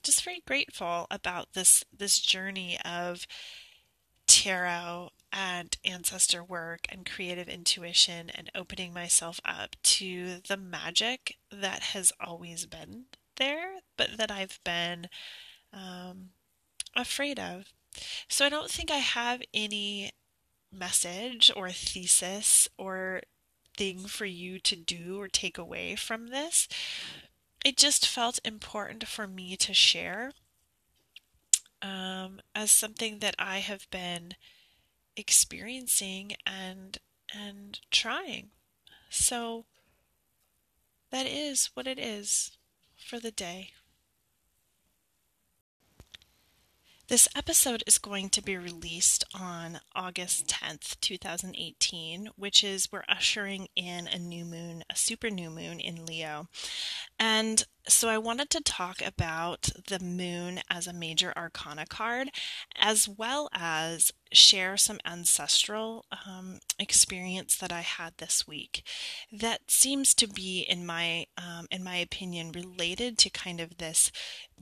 just 0.03 0.23
very 0.23 0.41
grateful 0.45 1.07
about 1.11 1.53
this 1.53 1.83
this 1.95 2.19
journey 2.19 2.77
of 2.85 3.25
tarot 4.27 5.09
and 5.31 5.77
ancestor 5.85 6.43
work 6.43 6.87
and 6.89 7.09
creative 7.09 7.47
intuition 7.47 8.29
and 8.33 8.51
opening 8.55 8.93
myself 8.93 9.39
up 9.45 9.75
to 9.83 10.39
the 10.47 10.57
magic 10.57 11.37
that 11.51 11.81
has 11.81 12.11
always 12.19 12.65
been 12.65 13.05
there, 13.37 13.79
but 13.97 14.17
that 14.17 14.31
I've 14.31 14.59
been 14.63 15.07
um, 15.73 16.29
afraid 16.95 17.39
of. 17.39 17.73
So 18.27 18.45
I 18.45 18.49
don't 18.49 18.69
think 18.71 18.91
I 18.91 18.97
have 18.97 19.41
any 19.53 20.11
message 20.71 21.51
or 21.55 21.69
thesis 21.69 22.67
or 22.77 23.21
thing 23.75 23.99
for 23.99 24.25
you 24.25 24.59
to 24.59 24.75
do 24.75 25.19
or 25.19 25.27
take 25.27 25.57
away 25.57 25.95
from 25.95 26.27
this. 26.27 26.67
It 27.65 27.77
just 27.77 28.07
felt 28.07 28.39
important 28.45 29.07
for 29.07 29.27
me 29.27 29.55
to 29.57 29.73
share 29.73 30.31
um, 31.81 32.41
as 32.55 32.71
something 32.71 33.19
that 33.19 33.35
I 33.39 33.59
have 33.59 33.89
been 33.89 34.33
experiencing 35.19 36.35
and 36.45 36.97
and 37.33 37.79
trying. 37.91 38.49
So 39.09 39.65
that 41.11 41.27
is 41.27 41.69
what 41.73 41.87
it 41.87 41.99
is 41.99 42.57
for 42.95 43.19
the 43.19 43.31
day. 43.31 43.71
This 47.09 47.27
episode 47.35 47.83
is 47.87 47.97
going 47.97 48.29
to 48.29 48.41
be 48.43 48.55
released 48.55 49.23
on 49.33 49.79
August 49.95 50.45
10th, 50.45 50.99
2018, 51.01 52.29
which 52.35 52.63
is 52.63 52.91
we're 52.91 53.03
ushering 53.09 53.67
in 53.75 54.07
a 54.07 54.19
new 54.19 54.45
moon, 54.45 54.83
a 54.91 54.95
super 54.95 55.31
new 55.31 55.49
moon 55.49 55.79
in 55.79 56.05
Leo. 56.05 56.49
And 57.17 57.65
so 57.87 58.09
I 58.09 58.17
wanted 58.17 58.49
to 58.51 58.61
talk 58.61 59.01
about 59.01 59.69
the 59.87 59.99
moon 59.99 60.59
as 60.69 60.87
a 60.87 60.93
major 60.93 61.33
arcana 61.35 61.85
card, 61.85 62.29
as 62.75 63.07
well 63.07 63.49
as 63.53 64.11
share 64.31 64.77
some 64.77 64.99
ancestral 65.05 66.05
um, 66.27 66.59
experience 66.77 67.57
that 67.57 67.71
I 67.71 67.81
had 67.81 68.13
this 68.17 68.47
week 68.47 68.83
that 69.31 69.71
seems 69.71 70.13
to 70.15 70.27
be, 70.27 70.61
in 70.61 70.85
my 70.85 71.25
um, 71.37 71.67
in 71.71 71.83
my 71.83 71.97
opinion, 71.97 72.51
related 72.51 73.17
to 73.19 73.29
kind 73.29 73.59
of 73.59 73.77
this 73.77 74.11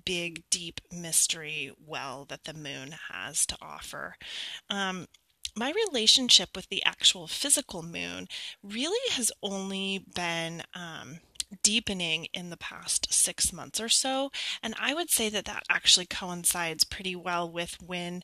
big, 0.06 0.44
deep 0.50 0.80
mystery 0.92 1.72
well 1.86 2.26
that 2.30 2.46
the 2.46 2.54
moon 2.54 2.96
has 3.12 3.46
to 3.48 3.58
offer. 3.62 4.16
Um, 4.70 5.08
my 5.56 5.74
relationship 5.88 6.50
with 6.56 6.70
the 6.70 6.84
actual 6.86 7.28
physical 7.28 7.82
moon 7.82 8.28
really 8.62 9.12
has 9.12 9.32
only 9.42 10.06
been 10.14 10.62
um, 10.76 11.20
deepening 11.68 12.28
in 12.34 12.50
the 12.50 12.56
past 12.56 13.12
six 13.12 13.52
months 13.52 13.82
or 13.82 13.90
so. 13.90 14.32
And 14.64 14.74
I 14.80 14.94
would 14.94 15.10
say 15.10 15.28
that 15.28 15.44
that 15.44 15.64
actually 15.70 16.06
coincides 16.06 16.86
pretty 16.86 17.14
well 17.14 17.52
with 17.52 17.76
when 17.86 18.24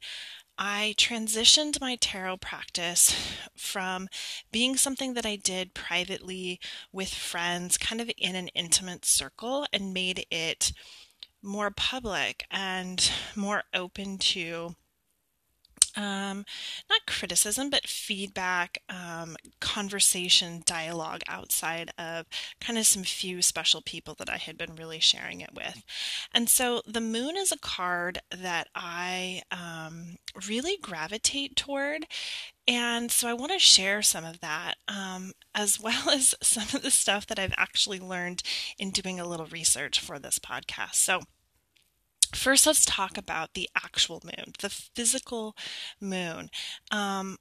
I 0.57 0.95
transitioned 0.97 1.81
my 1.81 1.97
tarot 1.97 2.37
practice 2.37 3.13
from 3.57 4.07
being 4.53 4.77
something 4.77 5.13
that 5.15 5.25
I 5.25 5.35
did 5.35 5.73
privately 5.73 6.61
with 6.93 7.13
friends, 7.13 7.77
kind 7.77 7.99
of 7.99 8.09
in 8.17 8.37
an 8.37 8.47
intimate 8.49 9.03
circle, 9.03 9.67
and 9.73 9.93
made 9.93 10.25
it 10.31 10.71
more 11.41 11.69
public 11.69 12.45
and 12.49 13.11
more 13.35 13.63
open 13.73 14.19
to 14.19 14.73
um, 15.95 16.45
not 16.89 17.05
criticism, 17.07 17.69
but 17.69 17.87
feedback, 17.87 18.79
um, 18.89 19.35
conversation, 19.59 20.63
dialogue 20.65 21.21
outside 21.27 21.91
of 21.97 22.25
kind 22.59 22.77
of 22.77 22.85
some 22.85 23.03
few 23.03 23.41
special 23.41 23.81
people 23.81 24.15
that 24.19 24.29
I 24.29 24.37
had 24.37 24.57
been 24.57 24.75
really 24.75 24.99
sharing 24.99 25.41
it 25.41 25.53
with. 25.53 25.83
And 26.33 26.49
so 26.49 26.81
the 26.85 27.01
moon 27.01 27.37
is 27.37 27.51
a 27.51 27.57
card 27.57 28.19
that 28.31 28.67
I 28.75 29.43
um, 29.51 30.17
really 30.47 30.77
gravitate 30.81 31.55
toward. 31.55 32.05
And 32.67 33.11
so 33.11 33.27
I 33.27 33.33
want 33.33 33.51
to 33.51 33.59
share 33.59 34.01
some 34.01 34.23
of 34.23 34.39
that, 34.39 34.75
um, 34.87 35.33
as 35.53 35.79
well 35.83 36.09
as 36.09 36.33
some 36.41 36.67
of 36.73 36.81
the 36.81 36.91
stuff 36.91 37.27
that 37.27 37.39
I've 37.39 37.53
actually 37.57 37.99
learned 37.99 38.41
in 38.77 38.91
doing 38.91 39.19
a 39.19 39.27
little 39.27 39.47
research 39.47 39.99
for 39.99 40.19
this 40.19 40.39
podcast. 40.39 40.95
So, 40.95 41.21
First, 42.33 42.65
let's 42.65 42.85
talk 42.85 43.17
about 43.17 43.53
the 43.53 43.69
actual 43.75 44.21
moon, 44.23 44.53
the 44.59 44.69
physical 44.69 45.55
moon. 46.01 46.49
Um, 46.91 47.37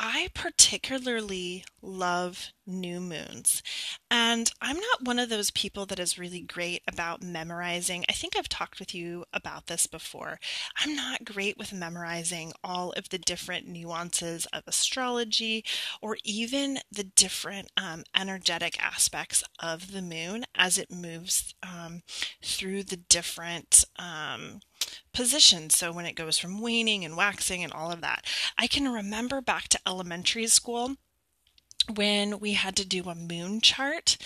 I 0.00 0.28
particularly 0.32 1.64
love 1.82 2.52
new 2.64 3.00
moons. 3.00 3.64
And 4.08 4.50
I'm 4.60 4.76
not 4.76 5.02
one 5.02 5.18
of 5.18 5.28
those 5.28 5.50
people 5.50 5.86
that 5.86 5.98
is 5.98 6.18
really 6.18 6.40
great 6.40 6.82
about 6.86 7.20
memorizing. 7.22 8.04
I 8.08 8.12
think 8.12 8.36
I've 8.36 8.48
talked 8.48 8.78
with 8.78 8.94
you 8.94 9.24
about 9.32 9.66
this 9.66 9.88
before. 9.88 10.38
I'm 10.78 10.94
not 10.94 11.24
great 11.24 11.58
with 11.58 11.72
memorizing 11.72 12.52
all 12.62 12.92
of 12.92 13.08
the 13.08 13.18
different 13.18 13.66
nuances 13.66 14.46
of 14.52 14.62
astrology 14.68 15.64
or 16.00 16.16
even 16.24 16.78
the 16.92 17.04
different 17.04 17.72
um, 17.76 18.04
energetic 18.16 18.80
aspects 18.80 19.42
of 19.58 19.90
the 19.90 20.02
moon 20.02 20.44
as 20.54 20.78
it 20.78 20.92
moves 20.92 21.54
um, 21.62 22.02
through 22.40 22.84
the 22.84 22.96
different. 22.96 23.84
Um, 23.96 24.60
positions. 25.12 25.76
So 25.76 25.92
when 25.92 26.06
it 26.06 26.14
goes 26.14 26.38
from 26.38 26.60
waning 26.60 27.04
and 27.04 27.16
waxing 27.16 27.62
and 27.62 27.72
all 27.72 27.90
of 27.90 28.00
that, 28.00 28.24
I 28.56 28.66
can 28.66 28.88
remember 28.88 29.40
back 29.40 29.68
to 29.68 29.80
elementary 29.86 30.46
school 30.46 30.96
when 31.94 32.38
we 32.38 32.52
had 32.52 32.76
to 32.76 32.86
do 32.86 33.04
a 33.04 33.14
moon 33.14 33.60
chart 33.60 34.16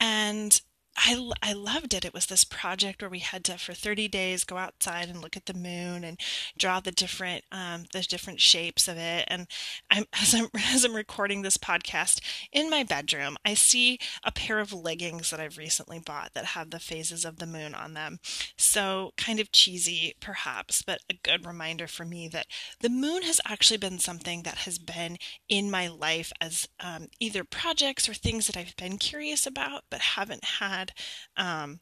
and 0.00 0.60
I, 0.96 1.30
I 1.42 1.52
loved 1.52 1.92
it. 1.92 2.04
It 2.04 2.14
was 2.14 2.26
this 2.26 2.44
project 2.44 3.02
where 3.02 3.10
we 3.10 3.18
had 3.18 3.44
to, 3.44 3.58
for 3.58 3.74
30 3.74 4.06
days, 4.08 4.44
go 4.44 4.56
outside 4.56 5.08
and 5.08 5.20
look 5.20 5.36
at 5.36 5.46
the 5.46 5.54
moon 5.54 6.04
and 6.04 6.18
draw 6.56 6.78
the 6.78 6.92
different, 6.92 7.44
um, 7.50 7.84
the 7.92 8.02
different 8.02 8.40
shapes 8.40 8.86
of 8.86 8.96
it. 8.96 9.24
And 9.26 9.48
I'm, 9.90 10.04
as 10.12 10.34
I'm, 10.34 10.48
as 10.54 10.84
I'm 10.84 10.94
recording 10.94 11.42
this 11.42 11.58
podcast 11.58 12.20
in 12.52 12.70
my 12.70 12.84
bedroom, 12.84 13.36
I 13.44 13.54
see 13.54 13.98
a 14.22 14.30
pair 14.30 14.60
of 14.60 14.72
leggings 14.72 15.30
that 15.30 15.40
I've 15.40 15.58
recently 15.58 15.98
bought 15.98 16.32
that 16.34 16.44
have 16.46 16.70
the 16.70 16.78
phases 16.78 17.24
of 17.24 17.38
the 17.38 17.46
moon 17.46 17.74
on 17.74 17.94
them. 17.94 18.18
So 18.56 19.12
kind 19.16 19.40
of 19.40 19.50
cheesy, 19.50 20.14
perhaps, 20.20 20.82
but 20.82 21.00
a 21.10 21.18
good 21.22 21.44
reminder 21.44 21.88
for 21.88 22.04
me 22.04 22.28
that 22.28 22.46
the 22.80 22.88
moon 22.88 23.22
has 23.22 23.40
actually 23.46 23.78
been 23.78 23.98
something 23.98 24.42
that 24.44 24.58
has 24.58 24.78
been 24.78 25.16
in 25.48 25.70
my 25.70 25.88
life 25.88 26.32
as 26.40 26.68
um, 26.78 27.08
either 27.18 27.42
projects 27.42 28.08
or 28.08 28.14
things 28.14 28.46
that 28.46 28.56
I've 28.56 28.76
been 28.76 28.98
curious 28.98 29.46
about, 29.46 29.82
but 29.90 30.00
haven't 30.00 30.44
had 30.44 30.83
had 30.84 30.92
um, 31.36 31.80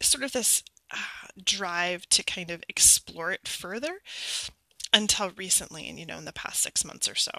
sort 0.00 0.24
of 0.24 0.32
this 0.32 0.62
uh, 0.92 1.28
drive 1.42 2.08
to 2.10 2.22
kind 2.22 2.50
of 2.50 2.62
explore 2.68 3.32
it 3.32 3.48
further 3.48 3.98
until 4.92 5.30
recently, 5.36 5.88
and 5.88 5.98
you 5.98 6.06
know, 6.06 6.18
in 6.18 6.24
the 6.24 6.32
past 6.32 6.62
six 6.62 6.84
months 6.84 7.08
or 7.08 7.14
so. 7.14 7.32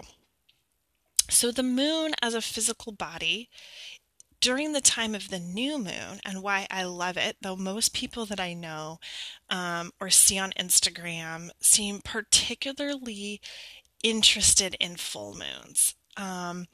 So, 1.29 1.51
the 1.51 1.63
moon 1.63 2.13
as 2.21 2.33
a 2.33 2.41
physical 2.41 2.91
body 2.91 3.49
during 4.39 4.73
the 4.73 4.81
time 4.81 5.15
of 5.15 5.29
the 5.29 5.39
new 5.39 5.77
moon, 5.77 6.19
and 6.23 6.43
why 6.43 6.67
I 6.69 6.83
love 6.83 7.17
it, 7.17 7.37
though 7.41 7.55
most 7.55 7.93
people 7.93 8.25
that 8.27 8.39
I 8.39 8.53
know 8.53 8.99
um, 9.49 9.91
or 9.99 10.09
see 10.09 10.37
on 10.37 10.51
Instagram 10.59 11.49
seem 11.59 12.01
particularly 12.03 13.41
interested 14.03 14.75
in 14.79 14.95
full 14.95 15.33
moons. 15.33 15.95
Um, 16.17 16.65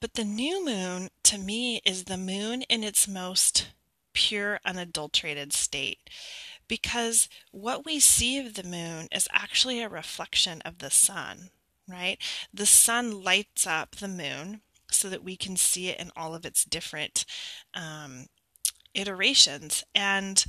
but 0.00 0.14
the 0.14 0.24
new 0.24 0.64
moon 0.64 1.10
to 1.32 1.38
me 1.38 1.80
is 1.86 2.04
the 2.04 2.18
moon 2.18 2.60
in 2.68 2.84
its 2.84 3.08
most 3.08 3.70
pure, 4.12 4.60
unadulterated 4.66 5.50
state. 5.50 6.10
Because 6.68 7.26
what 7.52 7.86
we 7.86 8.00
see 8.00 8.38
of 8.38 8.52
the 8.52 8.62
moon 8.62 9.08
is 9.10 9.26
actually 9.32 9.80
a 9.80 9.88
reflection 9.88 10.60
of 10.60 10.76
the 10.76 10.90
sun, 10.90 11.48
right? 11.88 12.18
The 12.52 12.66
sun 12.66 13.22
lights 13.22 13.66
up 13.66 13.96
the 13.96 14.08
moon 14.08 14.60
so 14.90 15.08
that 15.08 15.24
we 15.24 15.38
can 15.38 15.56
see 15.56 15.88
it 15.88 15.98
in 15.98 16.10
all 16.14 16.34
of 16.34 16.44
its 16.44 16.66
different 16.66 17.24
um, 17.72 18.26
iterations. 18.92 19.84
And 19.94 20.44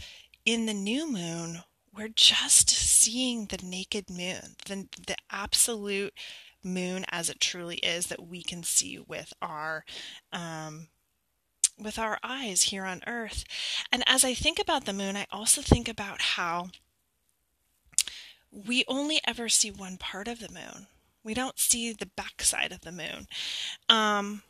in 0.46 0.66
the 0.66 0.74
new 0.74 1.10
moon, 1.10 1.60
we're 1.96 2.10
just 2.10 2.70
seeing 2.70 3.46
the 3.46 3.66
naked 3.66 4.10
moon, 4.10 4.58
the, 4.66 4.90
the 5.08 5.16
absolute 5.32 6.14
moon 6.64 7.06
as 7.10 7.30
it 7.30 7.40
truly 7.40 7.78
is 7.78 8.08
that 8.08 8.28
we 8.28 8.42
can 8.42 8.64
see 8.64 8.98
with 9.00 9.34
our 9.42 9.86
um, 10.32 10.88
with 11.78 11.98
our 11.98 12.20
eyes 12.24 12.64
here 12.64 12.86
on 12.86 13.02
earth. 13.08 13.44
And 13.92 14.04
as 14.08 14.24
I 14.24 14.34
think 14.34 14.60
about 14.60 14.86
the 14.86 14.94
moon, 14.94 15.18
I 15.18 15.26
also 15.32 15.62
think 15.62 15.88
about 15.88 16.22
how 16.22 16.70
we 18.52 18.84
only 18.88 19.20
ever 19.26 19.50
see 19.50 19.72
one 19.72 19.98
part 19.98 20.28
of 20.28 20.40
the 20.40 20.52
moon. 20.52 20.88
We 21.24 21.34
don't 21.34 21.58
see 21.58 21.92
the 21.94 22.06
backside 22.06 22.72
of 22.72 22.82
the 22.82 22.92
moon. 22.92 23.28
Um, 23.90 24.44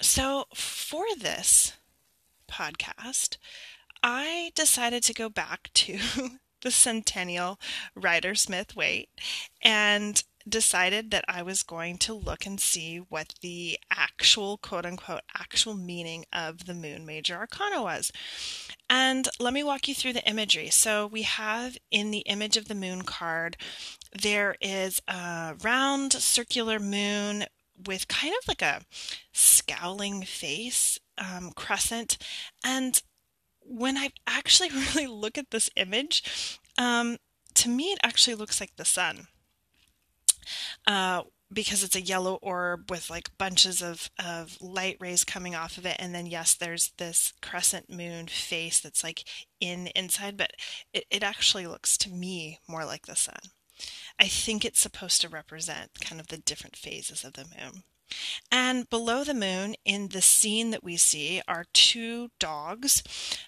so 0.00 0.46
for 0.54 1.04
this 1.16 1.74
podcast, 2.50 3.36
I 4.02 4.52
decided 4.54 5.02
to 5.04 5.14
go 5.14 5.28
back 5.28 5.70
to 5.74 5.98
the 6.62 6.70
Centennial 6.70 7.60
Rider 7.94 8.34
Smith 8.34 8.74
Waite 8.74 9.10
and 9.62 10.22
decided 10.48 11.10
that 11.10 11.24
I 11.26 11.42
was 11.42 11.62
going 11.62 11.98
to 11.98 12.14
look 12.14 12.44
and 12.46 12.60
see 12.60 12.98
what 12.98 13.34
the 13.40 13.78
actual 13.90 14.58
quote 14.58 14.84
unquote 14.84 15.22
actual 15.36 15.74
meaning 15.74 16.24
of 16.32 16.66
the 16.66 16.74
moon 16.74 17.06
major 17.06 17.36
arcana 17.36 17.82
was. 17.82 18.12
And 18.90 19.28
let 19.40 19.54
me 19.54 19.62
walk 19.62 19.88
you 19.88 19.94
through 19.94 20.12
the 20.12 20.28
imagery. 20.28 20.70
So 20.70 21.06
we 21.06 21.22
have 21.22 21.78
in 21.90 22.10
the 22.10 22.18
image 22.20 22.56
of 22.56 22.68
the 22.68 22.74
moon 22.74 23.02
card, 23.02 23.56
there 24.12 24.56
is 24.60 25.00
a 25.08 25.54
round 25.62 26.12
circular 26.12 26.78
moon 26.78 27.44
with 27.86 28.08
kind 28.08 28.34
of 28.40 28.46
like 28.46 28.62
a 28.62 28.82
scowling 29.32 30.22
face, 30.22 30.98
um, 31.18 31.52
crescent. 31.56 32.18
And 32.64 33.02
when 33.60 33.96
I 33.96 34.10
actually 34.26 34.70
really 34.94 35.06
look 35.06 35.38
at 35.38 35.50
this 35.50 35.70
image, 35.76 36.60
um, 36.76 37.16
to 37.54 37.68
me 37.68 37.84
it 37.84 37.98
actually 38.02 38.34
looks 38.34 38.60
like 38.60 38.76
the 38.76 38.84
sun 38.84 39.28
uh, 40.86 41.22
because 41.52 41.84
it's 41.84 41.96
a 41.96 42.00
yellow 42.00 42.38
orb 42.42 42.90
with 42.90 43.10
like 43.10 43.36
bunches 43.38 43.80
of, 43.80 44.10
of 44.18 44.56
light 44.60 44.96
rays 45.00 45.24
coming 45.24 45.54
off 45.54 45.78
of 45.78 45.86
it. 45.86 45.96
And 45.98 46.14
then, 46.14 46.26
yes, 46.26 46.54
there's 46.54 46.92
this 46.98 47.32
crescent 47.40 47.90
moon 47.90 48.26
face 48.26 48.80
that's 48.80 49.04
like 49.04 49.24
in 49.60 49.88
inside, 49.88 50.36
but 50.36 50.52
it, 50.92 51.04
it 51.10 51.22
actually 51.22 51.66
looks 51.66 51.96
to 51.98 52.10
me 52.10 52.58
more 52.68 52.84
like 52.84 53.06
the 53.06 53.16
sun. 53.16 53.40
I 54.18 54.26
think 54.26 54.64
it's 54.64 54.80
supposed 54.80 55.20
to 55.20 55.28
represent 55.28 56.00
kind 56.00 56.20
of 56.20 56.28
the 56.28 56.38
different 56.38 56.76
phases 56.76 57.24
of 57.24 57.34
the 57.34 57.44
moon. 57.44 57.82
And 58.50 58.88
below 58.90 59.24
the 59.24 59.34
moon, 59.34 59.74
in 59.84 60.08
the 60.08 60.22
scene 60.22 60.70
that 60.70 60.84
we 60.84 60.96
see, 60.96 61.42
are 61.48 61.66
two 61.72 62.30
dogs 62.38 63.02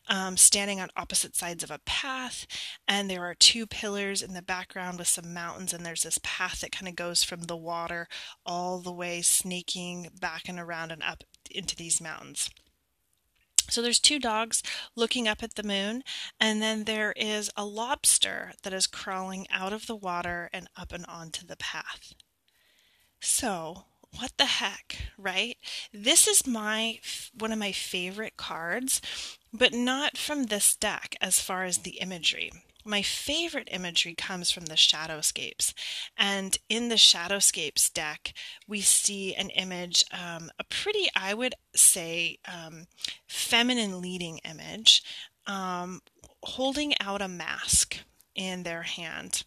um, 0.08 0.36
standing 0.36 0.80
on 0.80 0.88
opposite 0.96 1.36
sides 1.36 1.62
of 1.62 1.70
a 1.70 1.80
path. 1.84 2.46
And 2.88 3.08
there 3.08 3.24
are 3.24 3.34
two 3.34 3.66
pillars 3.66 4.22
in 4.22 4.34
the 4.34 4.42
background 4.42 4.98
with 4.98 5.08
some 5.08 5.32
mountains. 5.32 5.72
And 5.72 5.84
there's 5.84 6.02
this 6.02 6.18
path 6.22 6.60
that 6.60 6.72
kind 6.72 6.88
of 6.88 6.96
goes 6.96 7.22
from 7.22 7.42
the 7.42 7.56
water 7.56 8.08
all 8.44 8.78
the 8.78 8.92
way 8.92 9.22
snaking 9.22 10.08
back 10.20 10.48
and 10.48 10.58
around 10.58 10.92
and 10.92 11.02
up 11.02 11.24
into 11.50 11.76
these 11.76 12.00
mountains. 12.00 12.50
So 13.68 13.82
there's 13.82 14.00
two 14.00 14.18
dogs 14.18 14.62
looking 14.94 15.26
up 15.26 15.42
at 15.42 15.56
the 15.56 15.62
moon, 15.62 16.04
and 16.38 16.62
then 16.62 16.84
there 16.84 17.12
is 17.16 17.50
a 17.56 17.64
lobster 17.64 18.52
that 18.62 18.72
is 18.72 18.86
crawling 18.86 19.46
out 19.50 19.72
of 19.72 19.86
the 19.86 19.96
water 19.96 20.48
and 20.52 20.68
up 20.76 20.92
and 20.92 21.04
onto 21.06 21.44
the 21.44 21.56
path. 21.56 22.14
So, 23.20 23.86
what 24.18 24.32
the 24.38 24.46
heck, 24.46 24.96
right? 25.18 25.56
This 25.92 26.26
is 26.26 26.46
my 26.46 26.98
one 27.38 27.52
of 27.52 27.58
my 27.58 27.72
favorite 27.72 28.36
cards, 28.36 29.00
but 29.52 29.72
not 29.72 30.16
from 30.16 30.44
this 30.44 30.74
deck 30.76 31.16
as 31.20 31.40
far 31.40 31.64
as 31.64 31.78
the 31.78 31.98
imagery. 32.00 32.50
my 32.84 33.02
favorite 33.02 33.68
imagery 33.72 34.14
comes 34.14 34.50
from 34.50 34.66
the 34.66 34.74
Shadowscapes. 34.74 35.74
And 36.16 36.56
in 36.68 36.88
the 36.88 36.94
Shadowscapes 36.96 37.92
deck, 37.92 38.32
we 38.66 38.80
see 38.80 39.34
an 39.34 39.50
image, 39.50 40.04
um, 40.12 40.50
a 40.58 40.64
pretty, 40.64 41.08
I 41.14 41.34
would 41.34 41.54
say, 41.74 42.38
um, 42.46 42.86
feminine 43.26 44.00
leading 44.00 44.38
image, 44.38 45.02
um, 45.46 46.00
holding 46.42 46.94
out 47.00 47.22
a 47.22 47.28
mask 47.28 47.98
in 48.34 48.62
their 48.62 48.82
hand 48.82 49.44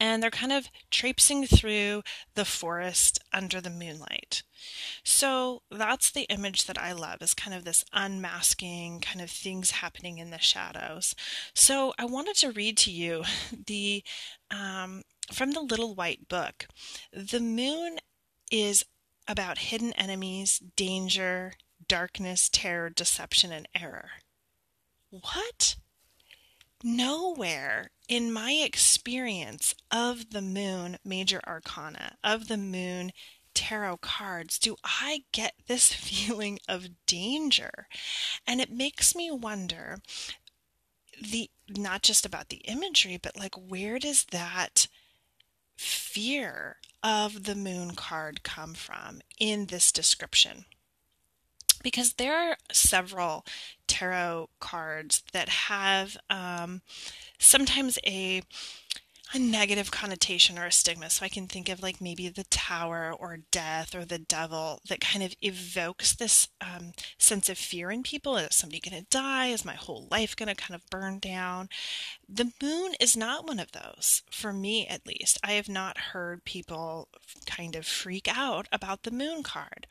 and 0.00 0.22
they're 0.22 0.30
kind 0.30 0.52
of 0.52 0.68
traipsing 0.90 1.46
through 1.46 2.02
the 2.34 2.44
forest 2.44 3.18
under 3.32 3.60
the 3.60 3.70
moonlight. 3.70 4.42
So 5.04 5.62
that's 5.70 6.10
the 6.10 6.22
image 6.22 6.66
that 6.66 6.78
I 6.78 6.92
love 6.92 7.22
is 7.22 7.34
kind 7.34 7.54
of 7.54 7.64
this 7.64 7.84
unmasking 7.92 9.00
kind 9.00 9.20
of 9.20 9.30
things 9.30 9.72
happening 9.72 10.18
in 10.18 10.30
the 10.30 10.38
shadows. 10.38 11.14
So 11.54 11.92
I 11.98 12.04
wanted 12.04 12.36
to 12.36 12.52
read 12.52 12.76
to 12.78 12.90
you 12.90 13.24
the 13.66 14.02
um, 14.50 15.02
from 15.32 15.52
the 15.52 15.60
Little 15.60 15.94
White 15.94 16.28
Book. 16.28 16.66
The 17.12 17.40
moon 17.40 17.98
is 18.50 18.84
about 19.26 19.58
hidden 19.58 19.92
enemies, 19.92 20.58
danger, 20.76 21.52
darkness, 21.86 22.48
terror, 22.48 22.90
deception, 22.90 23.52
and 23.52 23.68
error. 23.74 24.10
What? 25.10 25.76
Nowhere 26.82 27.90
in 28.08 28.32
my 28.32 28.52
experience 28.52 29.74
of 29.90 30.30
the 30.30 30.42
moon 30.42 30.98
major 31.04 31.40
arcana, 31.46 32.16
of 32.22 32.48
the 32.48 32.56
moon 32.56 33.12
tarot 33.54 33.98
cards, 33.98 34.58
do 34.58 34.76
I 34.84 35.24
get 35.32 35.54
this 35.66 35.92
feeling 35.92 36.58
of 36.68 37.04
danger. 37.06 37.88
And 38.46 38.60
it 38.60 38.70
makes 38.70 39.14
me 39.14 39.30
wonder 39.30 39.98
the 41.20 41.50
not 41.68 42.02
just 42.02 42.24
about 42.24 42.48
the 42.48 42.58
imagery, 42.58 43.18
but 43.20 43.36
like 43.36 43.56
where 43.56 43.98
does 43.98 44.24
that 44.26 44.86
fear 45.76 46.76
of 47.02 47.44
the 47.44 47.54
moon 47.56 47.94
card 47.94 48.42
come 48.42 48.74
from 48.74 49.20
in 49.38 49.66
this 49.66 49.90
description? 49.90 50.64
because 51.82 52.14
there 52.14 52.36
are 52.36 52.56
several 52.72 53.44
tarot 53.88 54.50
cards 54.60 55.24
that 55.32 55.48
have 55.48 56.16
um, 56.30 56.82
sometimes 57.38 57.98
a 58.06 58.42
a 59.34 59.38
negative 59.38 59.90
connotation 59.90 60.58
or 60.58 60.66
a 60.66 60.72
stigma. 60.72 61.10
So 61.10 61.24
I 61.24 61.28
can 61.28 61.46
think 61.46 61.68
of 61.68 61.82
like 61.82 62.00
maybe 62.00 62.28
the 62.28 62.44
tower 62.44 63.12
or 63.18 63.40
death 63.50 63.94
or 63.94 64.04
the 64.04 64.18
devil 64.18 64.80
that 64.88 65.00
kind 65.00 65.22
of 65.22 65.34
evokes 65.42 66.14
this 66.14 66.48
um, 66.60 66.92
sense 67.18 67.48
of 67.48 67.58
fear 67.58 67.90
in 67.90 68.02
people. 68.02 68.36
Is 68.36 68.56
somebody 68.56 68.80
going 68.80 69.02
to 69.02 69.10
die? 69.10 69.48
Is 69.48 69.64
my 69.64 69.74
whole 69.74 70.08
life 70.10 70.34
going 70.34 70.48
to 70.48 70.54
kind 70.54 70.74
of 70.74 70.88
burn 70.88 71.18
down? 71.18 71.68
The 72.28 72.52
moon 72.62 72.94
is 73.00 73.16
not 73.16 73.46
one 73.46 73.60
of 73.60 73.72
those, 73.72 74.22
for 74.30 74.52
me 74.52 74.86
at 74.86 75.06
least. 75.06 75.38
I 75.44 75.52
have 75.52 75.68
not 75.68 75.98
heard 75.98 76.44
people 76.44 77.08
kind 77.46 77.76
of 77.76 77.86
freak 77.86 78.28
out 78.34 78.66
about 78.72 79.02
the 79.02 79.10
moon 79.10 79.42
card. 79.42 79.86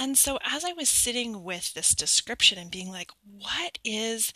And 0.00 0.16
so 0.16 0.38
as 0.42 0.64
I 0.64 0.72
was 0.72 0.88
sitting 0.88 1.44
with 1.44 1.74
this 1.74 1.94
description 1.94 2.56
and 2.56 2.70
being 2.70 2.90
like, 2.90 3.10
what 3.22 3.78
is 3.84 4.32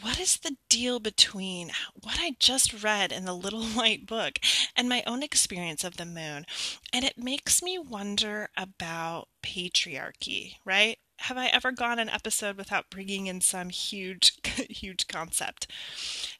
what 0.00 0.18
is 0.18 0.38
the 0.38 0.56
deal 0.70 1.00
between 1.00 1.70
what 2.02 2.16
I 2.18 2.34
just 2.38 2.82
read 2.82 3.12
in 3.12 3.26
the 3.26 3.36
Little 3.36 3.64
White 3.76 4.06
Book 4.06 4.38
and 4.74 4.88
my 4.88 5.02
own 5.06 5.22
experience 5.22 5.84
of 5.84 5.98
the 5.98 6.06
moon? 6.06 6.46
And 6.94 7.04
it 7.04 7.18
makes 7.18 7.62
me 7.62 7.78
wonder 7.78 8.48
about 8.56 9.28
patriarchy, 9.42 10.54
right? 10.64 10.98
Have 11.18 11.36
I 11.36 11.48
ever 11.48 11.70
gone 11.70 11.98
an 11.98 12.08
episode 12.08 12.56
without 12.56 12.88
bringing 12.88 13.26
in 13.26 13.42
some 13.42 13.68
huge, 13.68 14.32
huge 14.70 15.08
concept? 15.08 15.70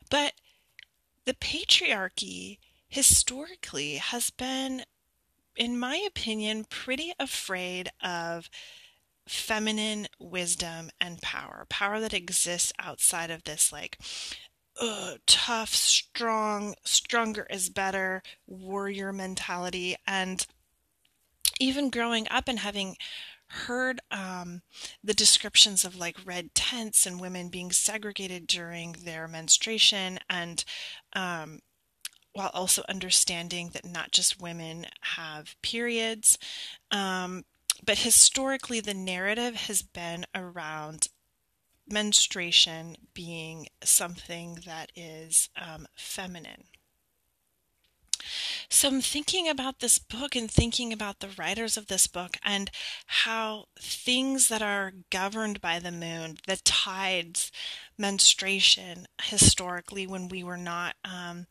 But 0.08 0.32
the 1.26 1.34
patriarchy 1.34 2.56
historically 2.88 3.96
has 3.96 4.30
been 4.30 4.84
in 5.58 5.78
my 5.78 5.96
opinion, 5.96 6.64
pretty 6.64 7.12
afraid 7.18 7.90
of 8.02 8.48
feminine 9.26 10.06
wisdom 10.18 10.90
and 11.00 11.20
power, 11.20 11.66
power 11.68 12.00
that 12.00 12.14
exists 12.14 12.72
outside 12.78 13.30
of 13.30 13.44
this, 13.44 13.72
like, 13.72 13.98
tough, 15.26 15.74
strong, 15.74 16.74
stronger 16.84 17.46
is 17.50 17.68
better 17.68 18.22
warrior 18.46 19.12
mentality. 19.12 19.96
And 20.06 20.46
even 21.60 21.90
growing 21.90 22.28
up 22.30 22.46
and 22.46 22.60
having 22.60 22.96
heard 23.48 24.00
um, 24.10 24.62
the 25.02 25.14
descriptions 25.14 25.84
of 25.84 25.96
like 25.96 26.16
red 26.24 26.54
tents 26.54 27.06
and 27.06 27.20
women 27.20 27.48
being 27.48 27.72
segregated 27.72 28.46
during 28.46 28.92
their 29.04 29.26
menstruation 29.26 30.18
and 30.28 30.64
um, 31.14 31.60
while 32.38 32.50
also 32.54 32.82
understanding 32.88 33.70
that 33.72 33.84
not 33.84 34.12
just 34.12 34.40
women 34.40 34.86
have 35.00 35.56
periods. 35.60 36.38
Um, 36.92 37.44
but 37.84 37.98
historically, 37.98 38.78
the 38.78 38.94
narrative 38.94 39.56
has 39.56 39.82
been 39.82 40.24
around 40.36 41.08
menstruation 41.90 42.96
being 43.12 43.66
something 43.82 44.60
that 44.66 44.92
is 44.94 45.48
um, 45.60 45.88
feminine. 45.96 46.64
So 48.68 48.88
I'm 48.88 49.00
thinking 49.00 49.48
about 49.48 49.80
this 49.80 49.98
book 49.98 50.36
and 50.36 50.50
thinking 50.50 50.92
about 50.92 51.18
the 51.18 51.30
writers 51.38 51.76
of 51.76 51.86
this 51.86 52.06
book 52.06 52.36
and 52.44 52.70
how 53.06 53.64
things 53.80 54.48
that 54.48 54.62
are 54.62 54.92
governed 55.10 55.60
by 55.60 55.78
the 55.78 55.90
moon, 55.90 56.36
the 56.46 56.56
tides, 56.56 57.50
menstruation, 57.96 59.06
historically, 59.22 60.06
when 60.06 60.28
we 60.28 60.44
were 60.44 60.58
not 60.58 60.94
um, 61.04 61.46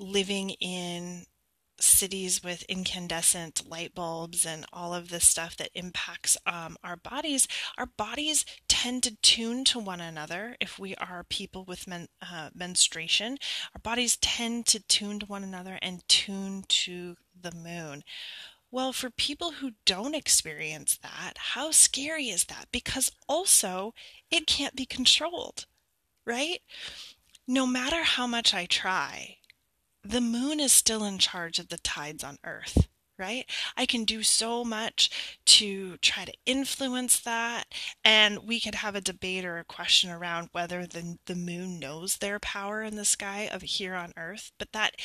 living 0.00 0.50
in 0.60 1.26
cities 1.82 2.42
with 2.42 2.62
incandescent 2.64 3.68
light 3.68 3.94
bulbs 3.94 4.44
and 4.44 4.66
all 4.72 4.94
of 4.94 5.08
this 5.08 5.26
stuff 5.26 5.56
that 5.56 5.70
impacts 5.74 6.36
um, 6.46 6.76
our 6.84 6.96
bodies, 6.96 7.48
our 7.78 7.86
bodies 7.86 8.44
tend 8.68 9.02
to 9.02 9.16
tune 9.22 9.64
to 9.64 9.78
one 9.78 10.00
another. 10.00 10.56
If 10.60 10.78
we 10.78 10.94
are 10.96 11.24
people 11.24 11.64
with 11.64 11.86
men, 11.86 12.08
uh, 12.22 12.50
menstruation, 12.54 13.38
our 13.74 13.80
bodies 13.82 14.16
tend 14.16 14.66
to 14.66 14.80
tune 14.80 15.20
to 15.20 15.26
one 15.26 15.44
another 15.44 15.78
and 15.80 16.06
tune 16.08 16.64
to 16.68 17.16
the 17.40 17.52
moon. 17.52 18.02
Well, 18.70 18.92
for 18.92 19.10
people 19.10 19.52
who 19.52 19.72
don't 19.84 20.14
experience 20.14 20.98
that, 21.02 21.32
how 21.36 21.72
scary 21.72 22.28
is 22.28 22.44
that? 22.44 22.68
Because 22.70 23.10
also, 23.28 23.94
it 24.30 24.46
can't 24.46 24.76
be 24.76 24.86
controlled, 24.86 25.66
right? 26.24 26.60
No 27.48 27.66
matter 27.66 28.04
how 28.04 28.28
much 28.28 28.54
I 28.54 28.66
try, 28.66 29.38
the 30.02 30.20
moon 30.20 30.60
is 30.60 30.72
still 30.72 31.04
in 31.04 31.18
charge 31.18 31.58
of 31.58 31.68
the 31.68 31.78
tides 31.78 32.24
on 32.24 32.38
Earth, 32.44 32.88
right? 33.18 33.44
I 33.76 33.86
can 33.86 34.04
do 34.04 34.22
so 34.22 34.64
much 34.64 35.36
to 35.46 35.98
try 35.98 36.24
to 36.24 36.32
influence 36.46 37.20
that. 37.20 37.64
And 38.04 38.40
we 38.46 38.60
could 38.60 38.76
have 38.76 38.94
a 38.94 39.00
debate 39.00 39.44
or 39.44 39.58
a 39.58 39.64
question 39.64 40.10
around 40.10 40.48
whether 40.52 40.86
the, 40.86 41.18
the 41.26 41.34
moon 41.34 41.78
knows 41.78 42.16
their 42.16 42.38
power 42.38 42.82
in 42.82 42.96
the 42.96 43.04
sky 43.04 43.48
of 43.52 43.62
here 43.62 43.94
on 43.94 44.12
Earth, 44.16 44.52
but 44.58 44.72
that 44.72 44.96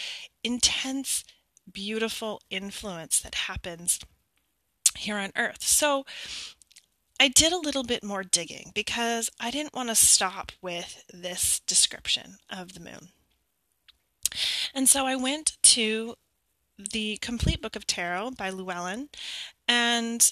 intense, 0.43 1.23
beautiful 1.71 2.41
influence 2.49 3.19
that 3.19 3.35
happens 3.35 3.99
here 4.97 5.17
on 5.17 5.31
Earth. 5.35 5.63
So 5.63 6.05
I 7.19 7.27
did 7.27 7.53
a 7.53 7.57
little 7.57 7.83
bit 7.83 8.03
more 8.03 8.23
digging 8.23 8.71
because 8.73 9.29
I 9.39 9.51
didn't 9.51 9.73
want 9.73 9.89
to 9.89 9.95
stop 9.95 10.51
with 10.61 11.03
this 11.13 11.59
description 11.61 12.37
of 12.49 12.73
the 12.73 12.81
moon. 12.81 13.09
And 14.73 14.87
so 14.89 15.05
I 15.05 15.15
went 15.15 15.57
to 15.63 16.15
the 16.77 17.17
complete 17.17 17.61
book 17.61 17.75
of 17.75 17.87
tarot 17.87 18.31
by 18.31 18.49
Llewellyn, 18.49 19.09
and 19.67 20.31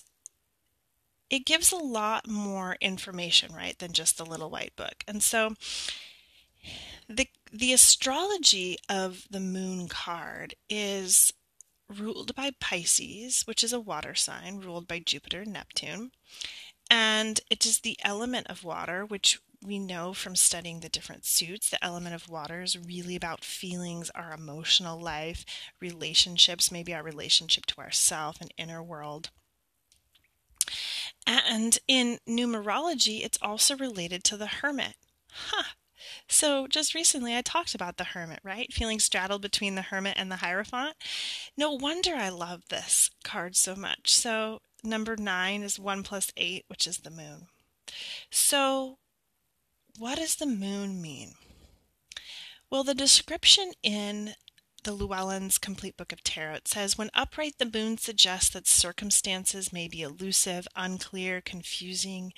it 1.30 1.46
gives 1.46 1.72
a 1.72 1.78
lot 1.78 2.28
more 2.28 2.78
information, 2.82 3.54
right, 3.54 3.78
than 3.80 3.94
just 3.94 4.18
the 4.18 4.26
little 4.26 4.50
white 4.50 4.76
book. 4.76 5.04
And 5.08 5.24
so 5.24 5.56
the 7.10 7.28
the 7.52 7.74
astrology 7.74 8.78
of 8.90 9.26
the 9.30 9.40
moon 9.40 9.88
card 9.88 10.56
is 10.70 11.32
ruled 11.90 12.34
by 12.36 12.52
Pisces, 12.60 13.44
which 13.44 13.64
is 13.64 13.74
a 13.74 13.80
water 13.80 14.16
sign 14.16 14.60
ruled 14.60 14.88
by 14.88 15.00
Jupiter 15.00 15.42
and 15.42 15.54
Neptune. 15.54 16.12
And 16.90 17.40
it 17.50 17.66
is 17.66 17.80
the 17.80 17.98
element 18.04 18.48
of 18.48 18.64
water, 18.64 19.06
which 19.06 19.40
we 19.66 19.80
know 19.80 20.14
from 20.14 20.36
studying 20.36 20.80
the 20.80 20.90
different 20.90 21.26
suits, 21.26 21.70
the 21.70 21.84
element 21.84 22.16
of 22.16 22.30
water 22.30 22.62
is 22.62 22.78
really 22.78 23.16
about 23.16 23.44
feelings, 23.44 24.10
our 24.12 24.34
emotional 24.34 25.00
life, 25.00 25.46
relationships, 25.80 26.72
maybe 26.72 26.94
our 26.94 27.04
relationship 27.04 27.66
to 27.68 27.82
ourself 27.82 28.38
and 28.42 28.54
inner 28.58 28.84
world. 28.84 29.30
And 31.26 31.80
in 31.88 32.20
numerology, 32.28 33.24
it's 33.24 33.38
also 33.42 33.76
related 33.78 34.24
to 34.26 34.38
the 34.38 34.48
hermit. 34.48 34.96
Huh. 35.32 35.64
So, 36.28 36.68
just 36.68 36.94
recently 36.94 37.36
I 37.36 37.42
talked 37.42 37.74
about 37.74 37.98
the 37.98 38.04
hermit, 38.04 38.40
right? 38.44 38.72
Feeling 38.74 39.00
straddled 39.00 39.42
between 39.42 39.76
the 39.76 39.84
hermit 39.84 40.16
and 40.18 40.32
the 40.32 40.38
Hierophant. 40.38 40.96
No 41.58 41.72
wonder 41.72 42.16
I 42.16 42.30
love 42.30 42.64
this 42.70 43.10
card 43.24 43.56
so 43.56 43.76
much. 43.76 44.14
So, 44.14 44.60
number 44.84 45.16
nine 45.16 45.64
is 45.64 45.80
one 45.80 46.04
plus 46.04 46.32
eight, 46.36 46.66
which 46.68 46.88
is 46.88 47.00
the 47.00 47.10
moon. 47.10 47.48
So, 48.30 48.98
what 49.98 50.18
does 50.18 50.36
the 50.36 50.46
moon 50.46 51.02
mean? 51.02 51.34
Well, 52.70 52.84
the 52.84 52.96
description 52.96 53.72
in 53.84 54.36
the 54.84 54.94
Llewellyn's 54.94 55.58
Complete 55.58 55.96
Book 55.96 56.12
of 56.12 56.24
Tarot 56.24 56.60
says 56.66 56.98
when 56.98 57.10
upright 57.14 57.58
the 57.58 57.70
moon 57.72 57.98
suggests 57.98 58.50
that 58.50 58.68
circumstances 58.68 59.72
may 59.72 59.88
be 59.88 60.02
elusive, 60.02 60.68
unclear, 60.76 61.40
confusing, 61.40 62.34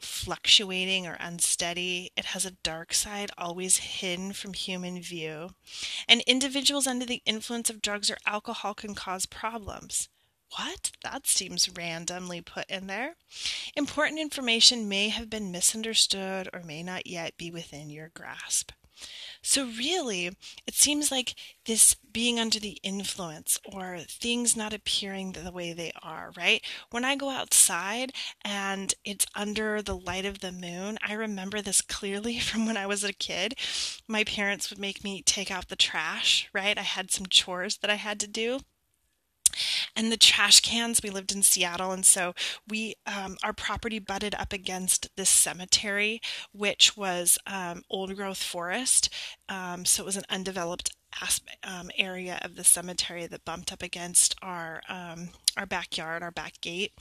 fluctuating 0.00 1.06
or 1.06 1.16
unsteady. 1.20 2.12
It 2.16 2.26
has 2.26 2.46
a 2.46 2.52
dark 2.62 2.94
side 2.94 3.30
always 3.36 3.78
hidden 3.78 4.32
from 4.32 4.54
human 4.54 5.02
view. 5.02 5.50
And 6.08 6.22
individuals 6.22 6.86
under 6.86 7.04
the 7.04 7.22
influence 7.26 7.68
of 7.68 7.82
drugs 7.82 8.10
or 8.10 8.18
alcohol 8.26 8.74
can 8.74 8.94
cause 8.94 9.26
problems. 9.26 10.08
What? 10.56 10.92
That 11.02 11.26
seems 11.26 11.68
randomly 11.68 12.40
put 12.40 12.66
in 12.70 12.86
there. 12.86 13.16
Important 13.76 14.20
information 14.20 14.88
may 14.88 15.08
have 15.10 15.28
been 15.28 15.52
misunderstood 15.52 16.48
or 16.52 16.62
may 16.62 16.82
not 16.82 17.06
yet 17.06 17.36
be 17.36 17.50
within 17.50 17.90
your 17.90 18.08
grasp. 18.14 18.72
So, 19.42 19.66
really, 19.66 20.26
it 20.66 20.74
seems 20.74 21.12
like 21.12 21.36
this 21.66 21.94
being 21.94 22.40
under 22.40 22.58
the 22.58 22.80
influence 22.82 23.58
or 23.64 23.98
things 24.00 24.56
not 24.56 24.72
appearing 24.72 25.32
the 25.32 25.52
way 25.52 25.72
they 25.72 25.92
are, 26.02 26.32
right? 26.36 26.64
When 26.90 27.04
I 27.04 27.14
go 27.14 27.30
outside 27.30 28.12
and 28.44 28.92
it's 29.04 29.26
under 29.36 29.80
the 29.82 29.96
light 29.96 30.24
of 30.24 30.40
the 30.40 30.50
moon, 30.50 30.98
I 31.06 31.12
remember 31.12 31.62
this 31.62 31.80
clearly 31.80 32.38
from 32.40 32.66
when 32.66 32.76
I 32.76 32.86
was 32.86 33.04
a 33.04 33.12
kid. 33.12 33.54
My 34.08 34.24
parents 34.24 34.70
would 34.70 34.78
make 34.78 35.04
me 35.04 35.22
take 35.22 35.50
out 35.50 35.68
the 35.68 35.76
trash, 35.76 36.48
right? 36.52 36.76
I 36.76 36.82
had 36.82 37.12
some 37.12 37.26
chores 37.26 37.76
that 37.78 37.90
I 37.90 37.96
had 37.96 38.18
to 38.20 38.26
do 38.26 38.60
and 39.96 40.10
the 40.12 40.16
trash 40.16 40.60
cans 40.60 41.00
we 41.02 41.10
lived 41.10 41.32
in 41.32 41.42
seattle 41.42 41.92
and 41.92 42.04
so 42.04 42.34
we 42.68 42.94
um, 43.06 43.36
our 43.42 43.52
property 43.52 43.98
butted 43.98 44.34
up 44.34 44.52
against 44.52 45.08
this 45.16 45.30
cemetery 45.30 46.20
which 46.52 46.96
was 46.96 47.38
um, 47.46 47.82
old 47.90 48.14
growth 48.16 48.42
forest. 48.42 49.08
Um, 49.48 49.84
so 49.84 50.02
it 50.02 50.06
was 50.06 50.16
an 50.16 50.24
undeveloped 50.28 50.94
um, 51.64 51.90
area 51.96 52.38
of 52.42 52.56
the 52.56 52.64
cemetery 52.64 53.26
that 53.26 53.44
bumped 53.44 53.72
up 53.72 53.82
against 53.82 54.34
our 54.42 54.82
um, 54.88 55.30
our 55.56 55.66
backyard, 55.66 56.22
our 56.22 56.30
back 56.30 56.60
gate, 56.60 56.92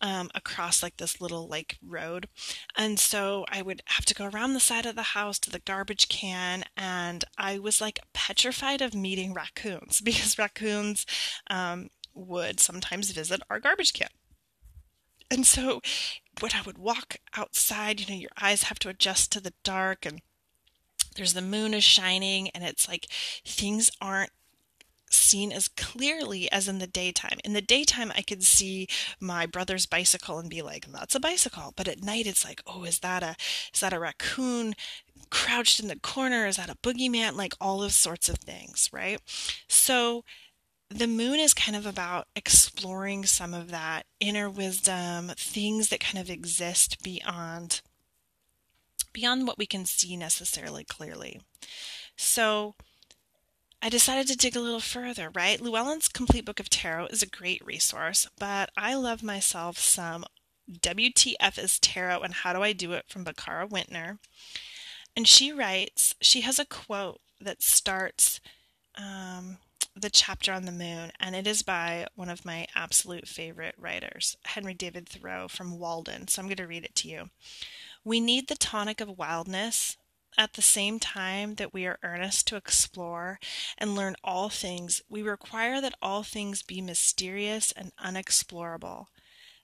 um, 0.00 0.30
across 0.34 0.82
like 0.82 0.96
this 0.96 1.20
little 1.20 1.48
like 1.48 1.78
road, 1.82 2.28
and 2.76 2.98
so 2.98 3.44
I 3.50 3.62
would 3.62 3.82
have 3.86 4.04
to 4.06 4.14
go 4.14 4.26
around 4.26 4.54
the 4.54 4.60
side 4.60 4.86
of 4.86 4.96
the 4.96 5.02
house 5.02 5.38
to 5.40 5.50
the 5.50 5.60
garbage 5.60 6.08
can, 6.08 6.64
and 6.76 7.24
I 7.38 7.58
was 7.58 7.80
like 7.80 8.00
petrified 8.12 8.82
of 8.82 8.94
meeting 8.94 9.32
raccoons 9.34 10.00
because 10.04 10.38
raccoons 10.38 11.06
um, 11.48 11.88
would 12.14 12.60
sometimes 12.60 13.10
visit 13.10 13.42
our 13.50 13.60
garbage 13.60 13.92
can. 13.92 14.08
And 15.30 15.46
so 15.46 15.80
when 16.40 16.50
I 16.54 16.60
would 16.60 16.76
walk 16.76 17.16
outside, 17.34 18.00
you 18.00 18.06
know, 18.06 18.20
your 18.20 18.30
eyes 18.38 18.64
have 18.64 18.78
to 18.80 18.90
adjust 18.90 19.32
to 19.32 19.40
the 19.40 19.54
dark 19.64 20.04
and 20.04 20.20
there's 21.14 21.34
the 21.34 21.42
moon 21.42 21.74
is 21.74 21.84
shining 21.84 22.48
and 22.50 22.64
it's 22.64 22.88
like 22.88 23.06
things 23.44 23.90
aren't 24.00 24.30
seen 25.10 25.52
as 25.52 25.68
clearly 25.68 26.50
as 26.50 26.68
in 26.68 26.78
the 26.78 26.86
daytime. 26.86 27.38
In 27.44 27.52
the 27.52 27.60
daytime, 27.60 28.12
I 28.16 28.22
could 28.22 28.42
see 28.42 28.88
my 29.20 29.46
brother's 29.46 29.86
bicycle 29.86 30.38
and 30.38 30.48
be 30.48 30.62
like, 30.62 30.86
"That's 30.86 31.14
a 31.14 31.20
bicycle." 31.20 31.72
But 31.76 31.88
at 31.88 32.02
night, 32.02 32.26
it's 32.26 32.44
like, 32.44 32.62
"Oh, 32.66 32.84
is 32.84 33.00
that 33.00 33.22
a 33.22 33.36
is 33.74 33.80
that 33.80 33.92
a 33.92 33.98
raccoon 33.98 34.74
crouched 35.30 35.80
in 35.80 35.88
the 35.88 35.98
corner? 35.98 36.46
Is 36.46 36.56
that 36.56 36.70
a 36.70 36.76
boogeyman?" 36.76 37.36
Like 37.36 37.54
all 37.60 37.78
those 37.78 37.96
sorts 37.96 38.28
of 38.28 38.38
things, 38.38 38.88
right? 38.92 39.20
So 39.68 40.24
the 40.88 41.06
moon 41.06 41.40
is 41.40 41.54
kind 41.54 41.76
of 41.76 41.86
about 41.86 42.28
exploring 42.36 43.24
some 43.26 43.54
of 43.54 43.70
that 43.70 44.06
inner 44.20 44.50
wisdom, 44.50 45.32
things 45.36 45.88
that 45.88 46.00
kind 46.00 46.18
of 46.18 46.30
exist 46.30 47.02
beyond 47.02 47.80
beyond 49.12 49.46
what 49.46 49.58
we 49.58 49.66
can 49.66 49.84
see 49.84 50.16
necessarily 50.16 50.84
clearly. 50.84 51.40
So 52.16 52.74
I 53.80 53.88
decided 53.88 54.28
to 54.28 54.36
dig 54.36 54.56
a 54.56 54.60
little 54.60 54.80
further, 54.80 55.30
right? 55.30 55.60
Llewellyn's 55.60 56.08
Complete 56.08 56.44
Book 56.44 56.60
of 56.60 56.70
Tarot 56.70 57.06
is 57.06 57.22
a 57.22 57.26
great 57.26 57.64
resource, 57.66 58.28
but 58.38 58.70
I 58.76 58.94
love 58.94 59.22
myself 59.22 59.78
some 59.78 60.24
WTF 60.70 61.58
is 61.58 61.78
Tarot 61.78 62.20
and 62.20 62.34
How 62.34 62.52
Do 62.52 62.62
I 62.62 62.72
Do 62.72 62.92
It 62.92 63.06
from 63.08 63.24
Bakara 63.24 63.68
Wintner. 63.68 64.18
And 65.16 65.26
she 65.26 65.52
writes, 65.52 66.14
she 66.20 66.42
has 66.42 66.58
a 66.58 66.64
quote 66.64 67.20
that 67.40 67.62
starts 67.62 68.40
um, 68.96 69.58
the 69.94 70.10
chapter 70.10 70.52
on 70.52 70.64
the 70.64 70.72
moon, 70.72 71.12
and 71.20 71.34
it 71.34 71.46
is 71.46 71.62
by 71.62 72.06
one 72.14 72.30
of 72.30 72.44
my 72.44 72.66
absolute 72.74 73.28
favorite 73.28 73.74
writers, 73.78 74.36
Henry 74.44 74.74
David 74.74 75.08
Thoreau 75.08 75.48
from 75.48 75.78
Walden. 75.78 76.28
So 76.28 76.40
I'm 76.40 76.48
going 76.48 76.56
to 76.56 76.66
read 76.66 76.84
it 76.84 76.94
to 76.96 77.08
you. 77.08 77.30
We 78.04 78.20
need 78.20 78.48
the 78.48 78.56
tonic 78.56 79.00
of 79.00 79.18
wildness 79.18 79.96
at 80.36 80.54
the 80.54 80.62
same 80.62 80.98
time 80.98 81.56
that 81.56 81.72
we 81.72 81.86
are 81.86 81.98
earnest 82.02 82.46
to 82.48 82.56
explore 82.56 83.38
and 83.78 83.94
learn 83.94 84.16
all 84.24 84.48
things. 84.48 85.02
We 85.08 85.22
require 85.22 85.80
that 85.80 85.94
all 86.00 86.22
things 86.22 86.62
be 86.62 86.80
mysterious 86.80 87.70
and 87.72 87.92
unexplorable, 87.98 89.06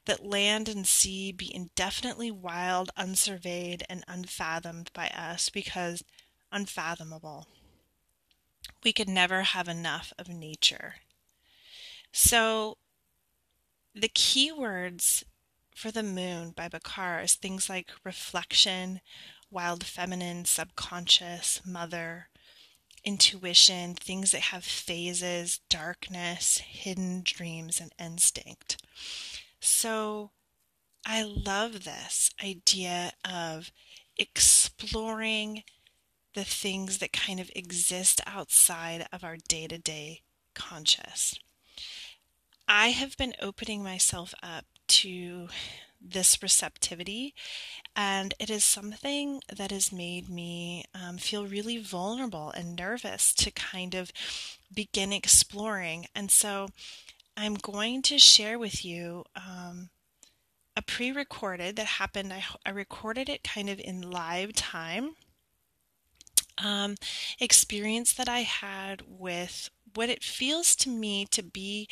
that 0.04 0.24
land 0.24 0.68
and 0.68 0.86
sea 0.86 1.32
be 1.32 1.52
indefinitely 1.52 2.30
wild, 2.30 2.90
unsurveyed, 2.96 3.82
and 3.88 4.04
unfathomed 4.06 4.92
by 4.92 5.08
us 5.08 5.48
because 5.48 6.04
unfathomable. 6.52 7.46
We 8.84 8.92
could 8.92 9.08
never 9.08 9.42
have 9.42 9.68
enough 9.68 10.12
of 10.18 10.28
nature. 10.28 10.96
So, 12.12 12.78
the 13.94 14.08
key 14.08 14.52
words 14.52 15.24
for 15.78 15.92
the 15.92 16.02
Moon 16.02 16.50
by 16.50 16.68
Bakara 16.68 17.22
is 17.22 17.36
things 17.36 17.70
like 17.70 17.92
reflection, 18.02 19.00
wild 19.48 19.84
feminine, 19.84 20.44
subconscious, 20.44 21.60
mother, 21.64 22.30
intuition, 23.04 23.94
things 23.94 24.32
that 24.32 24.40
have 24.40 24.64
phases, 24.64 25.60
darkness, 25.68 26.58
hidden 26.58 27.22
dreams, 27.24 27.80
and 27.80 27.92
instinct. 27.96 28.82
So 29.60 30.32
I 31.06 31.22
love 31.22 31.84
this 31.84 32.32
idea 32.42 33.12
of 33.24 33.70
exploring 34.16 35.62
the 36.34 36.44
things 36.44 36.98
that 36.98 37.12
kind 37.12 37.38
of 37.38 37.52
exist 37.54 38.20
outside 38.26 39.06
of 39.12 39.22
our 39.22 39.36
day 39.36 39.68
to 39.68 39.78
day 39.78 40.22
conscious. 40.54 41.38
I 42.66 42.88
have 42.88 43.16
been 43.16 43.34
opening 43.40 43.84
myself 43.84 44.34
up 44.42 44.64
to 44.88 45.48
this 46.00 46.42
receptivity, 46.42 47.34
and 47.96 48.34
it 48.38 48.50
is 48.50 48.62
something 48.64 49.40
that 49.54 49.70
has 49.70 49.92
made 49.92 50.28
me 50.28 50.84
um, 50.94 51.18
feel 51.18 51.46
really 51.46 51.78
vulnerable 51.78 52.50
and 52.50 52.76
nervous 52.76 53.34
to 53.34 53.50
kind 53.50 53.94
of 53.94 54.12
begin 54.72 55.12
exploring. 55.12 56.06
And 56.14 56.30
so 56.30 56.68
I'm 57.36 57.54
going 57.54 58.02
to 58.02 58.18
share 58.18 58.58
with 58.58 58.84
you 58.84 59.24
um, 59.36 59.90
a 60.76 60.82
pre 60.82 61.10
recorded 61.10 61.76
that 61.76 61.86
happened. 61.86 62.32
I, 62.32 62.44
I 62.64 62.70
recorded 62.70 63.28
it 63.28 63.42
kind 63.42 63.68
of 63.68 63.80
in 63.80 64.10
live 64.10 64.52
time. 64.54 65.16
Um, 66.62 66.96
experience 67.40 68.12
that 68.14 68.28
I 68.28 68.40
had 68.40 69.02
with 69.06 69.70
what 69.94 70.08
it 70.08 70.22
feels 70.22 70.74
to 70.76 70.90
me 70.90 71.26
to 71.30 71.42
be 71.42 71.88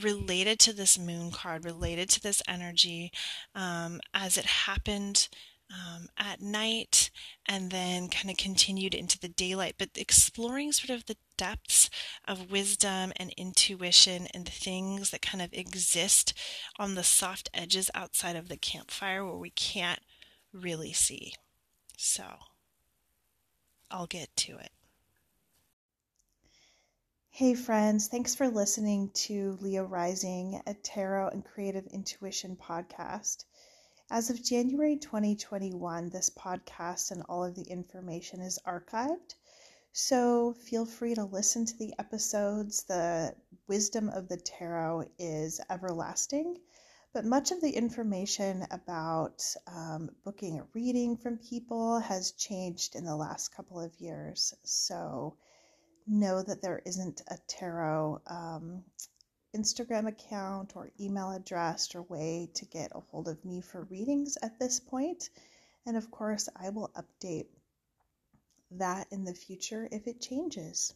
related 0.00 0.58
to 0.60 0.72
this 0.72 0.98
moon 0.98 1.30
card, 1.30 1.64
related 1.64 2.08
to 2.10 2.20
this 2.20 2.42
energy, 2.48 3.12
um, 3.54 4.00
as 4.14 4.36
it 4.36 4.44
happened 4.44 5.28
um, 5.70 6.08
at 6.16 6.40
night 6.40 7.10
and 7.46 7.70
then 7.70 8.08
kind 8.08 8.30
of 8.30 8.36
continued 8.36 8.94
into 8.94 9.18
the 9.18 9.28
daylight, 9.28 9.74
but 9.78 9.90
exploring 9.96 10.72
sort 10.72 10.96
of 10.96 11.06
the 11.06 11.16
depths 11.36 11.90
of 12.26 12.50
wisdom 12.50 13.12
and 13.16 13.32
intuition 13.36 14.28
and 14.32 14.46
the 14.46 14.52
things 14.52 15.10
that 15.10 15.22
kind 15.22 15.42
of 15.42 15.52
exist 15.52 16.32
on 16.78 16.94
the 16.94 17.04
soft 17.04 17.50
edges 17.52 17.90
outside 17.94 18.36
of 18.36 18.48
the 18.48 18.56
campfire 18.56 19.24
where 19.24 19.36
we 19.36 19.50
can't 19.50 20.00
really 20.52 20.92
see. 20.92 21.34
So, 21.96 22.24
I'll 23.90 24.06
get 24.06 24.34
to 24.36 24.56
it. 24.58 24.70
Hey, 27.36 27.52
friends, 27.52 28.08
thanks 28.08 28.34
for 28.34 28.48
listening 28.48 29.10
to 29.26 29.58
Leo 29.60 29.84
Rising, 29.84 30.62
a 30.66 30.72
tarot 30.72 31.28
and 31.28 31.44
creative 31.44 31.86
intuition 31.88 32.56
podcast. 32.56 33.44
As 34.10 34.30
of 34.30 34.42
January 34.42 34.96
2021, 34.96 36.08
this 36.08 36.30
podcast 36.30 37.10
and 37.10 37.22
all 37.28 37.44
of 37.44 37.54
the 37.54 37.64
information 37.64 38.40
is 38.40 38.58
archived. 38.66 39.34
So 39.92 40.54
feel 40.54 40.86
free 40.86 41.14
to 41.14 41.24
listen 41.24 41.66
to 41.66 41.76
the 41.76 41.92
episodes. 41.98 42.84
The 42.84 43.36
wisdom 43.68 44.08
of 44.08 44.28
the 44.28 44.38
tarot 44.38 45.04
is 45.18 45.60
everlasting, 45.68 46.56
but 47.12 47.26
much 47.26 47.50
of 47.50 47.60
the 47.60 47.72
information 47.72 48.66
about 48.70 49.44
um, 49.66 50.08
booking 50.24 50.60
a 50.60 50.66
reading 50.72 51.18
from 51.18 51.36
people 51.36 51.98
has 51.98 52.32
changed 52.32 52.96
in 52.96 53.04
the 53.04 53.14
last 53.14 53.54
couple 53.54 53.78
of 53.78 53.94
years. 54.00 54.54
So 54.62 55.36
know 56.06 56.42
that 56.42 56.62
there 56.62 56.82
isn't 56.84 57.22
a 57.28 57.38
tarot 57.48 58.20
um, 58.26 58.84
Instagram 59.56 60.06
account 60.06 60.72
or 60.76 60.90
email 61.00 61.30
address 61.32 61.94
or 61.94 62.02
way 62.02 62.50
to 62.54 62.64
get 62.66 62.92
a 62.94 63.00
hold 63.00 63.28
of 63.28 63.44
me 63.44 63.60
for 63.60 63.84
readings 63.84 64.36
at 64.42 64.58
this 64.58 64.80
point. 64.80 65.30
And 65.86 65.96
of 65.96 66.10
course, 66.10 66.48
I 66.56 66.70
will 66.70 66.90
update 66.96 67.46
that 68.72 69.06
in 69.10 69.24
the 69.24 69.34
future 69.34 69.88
if 69.90 70.06
it 70.06 70.20
changes. 70.20 70.92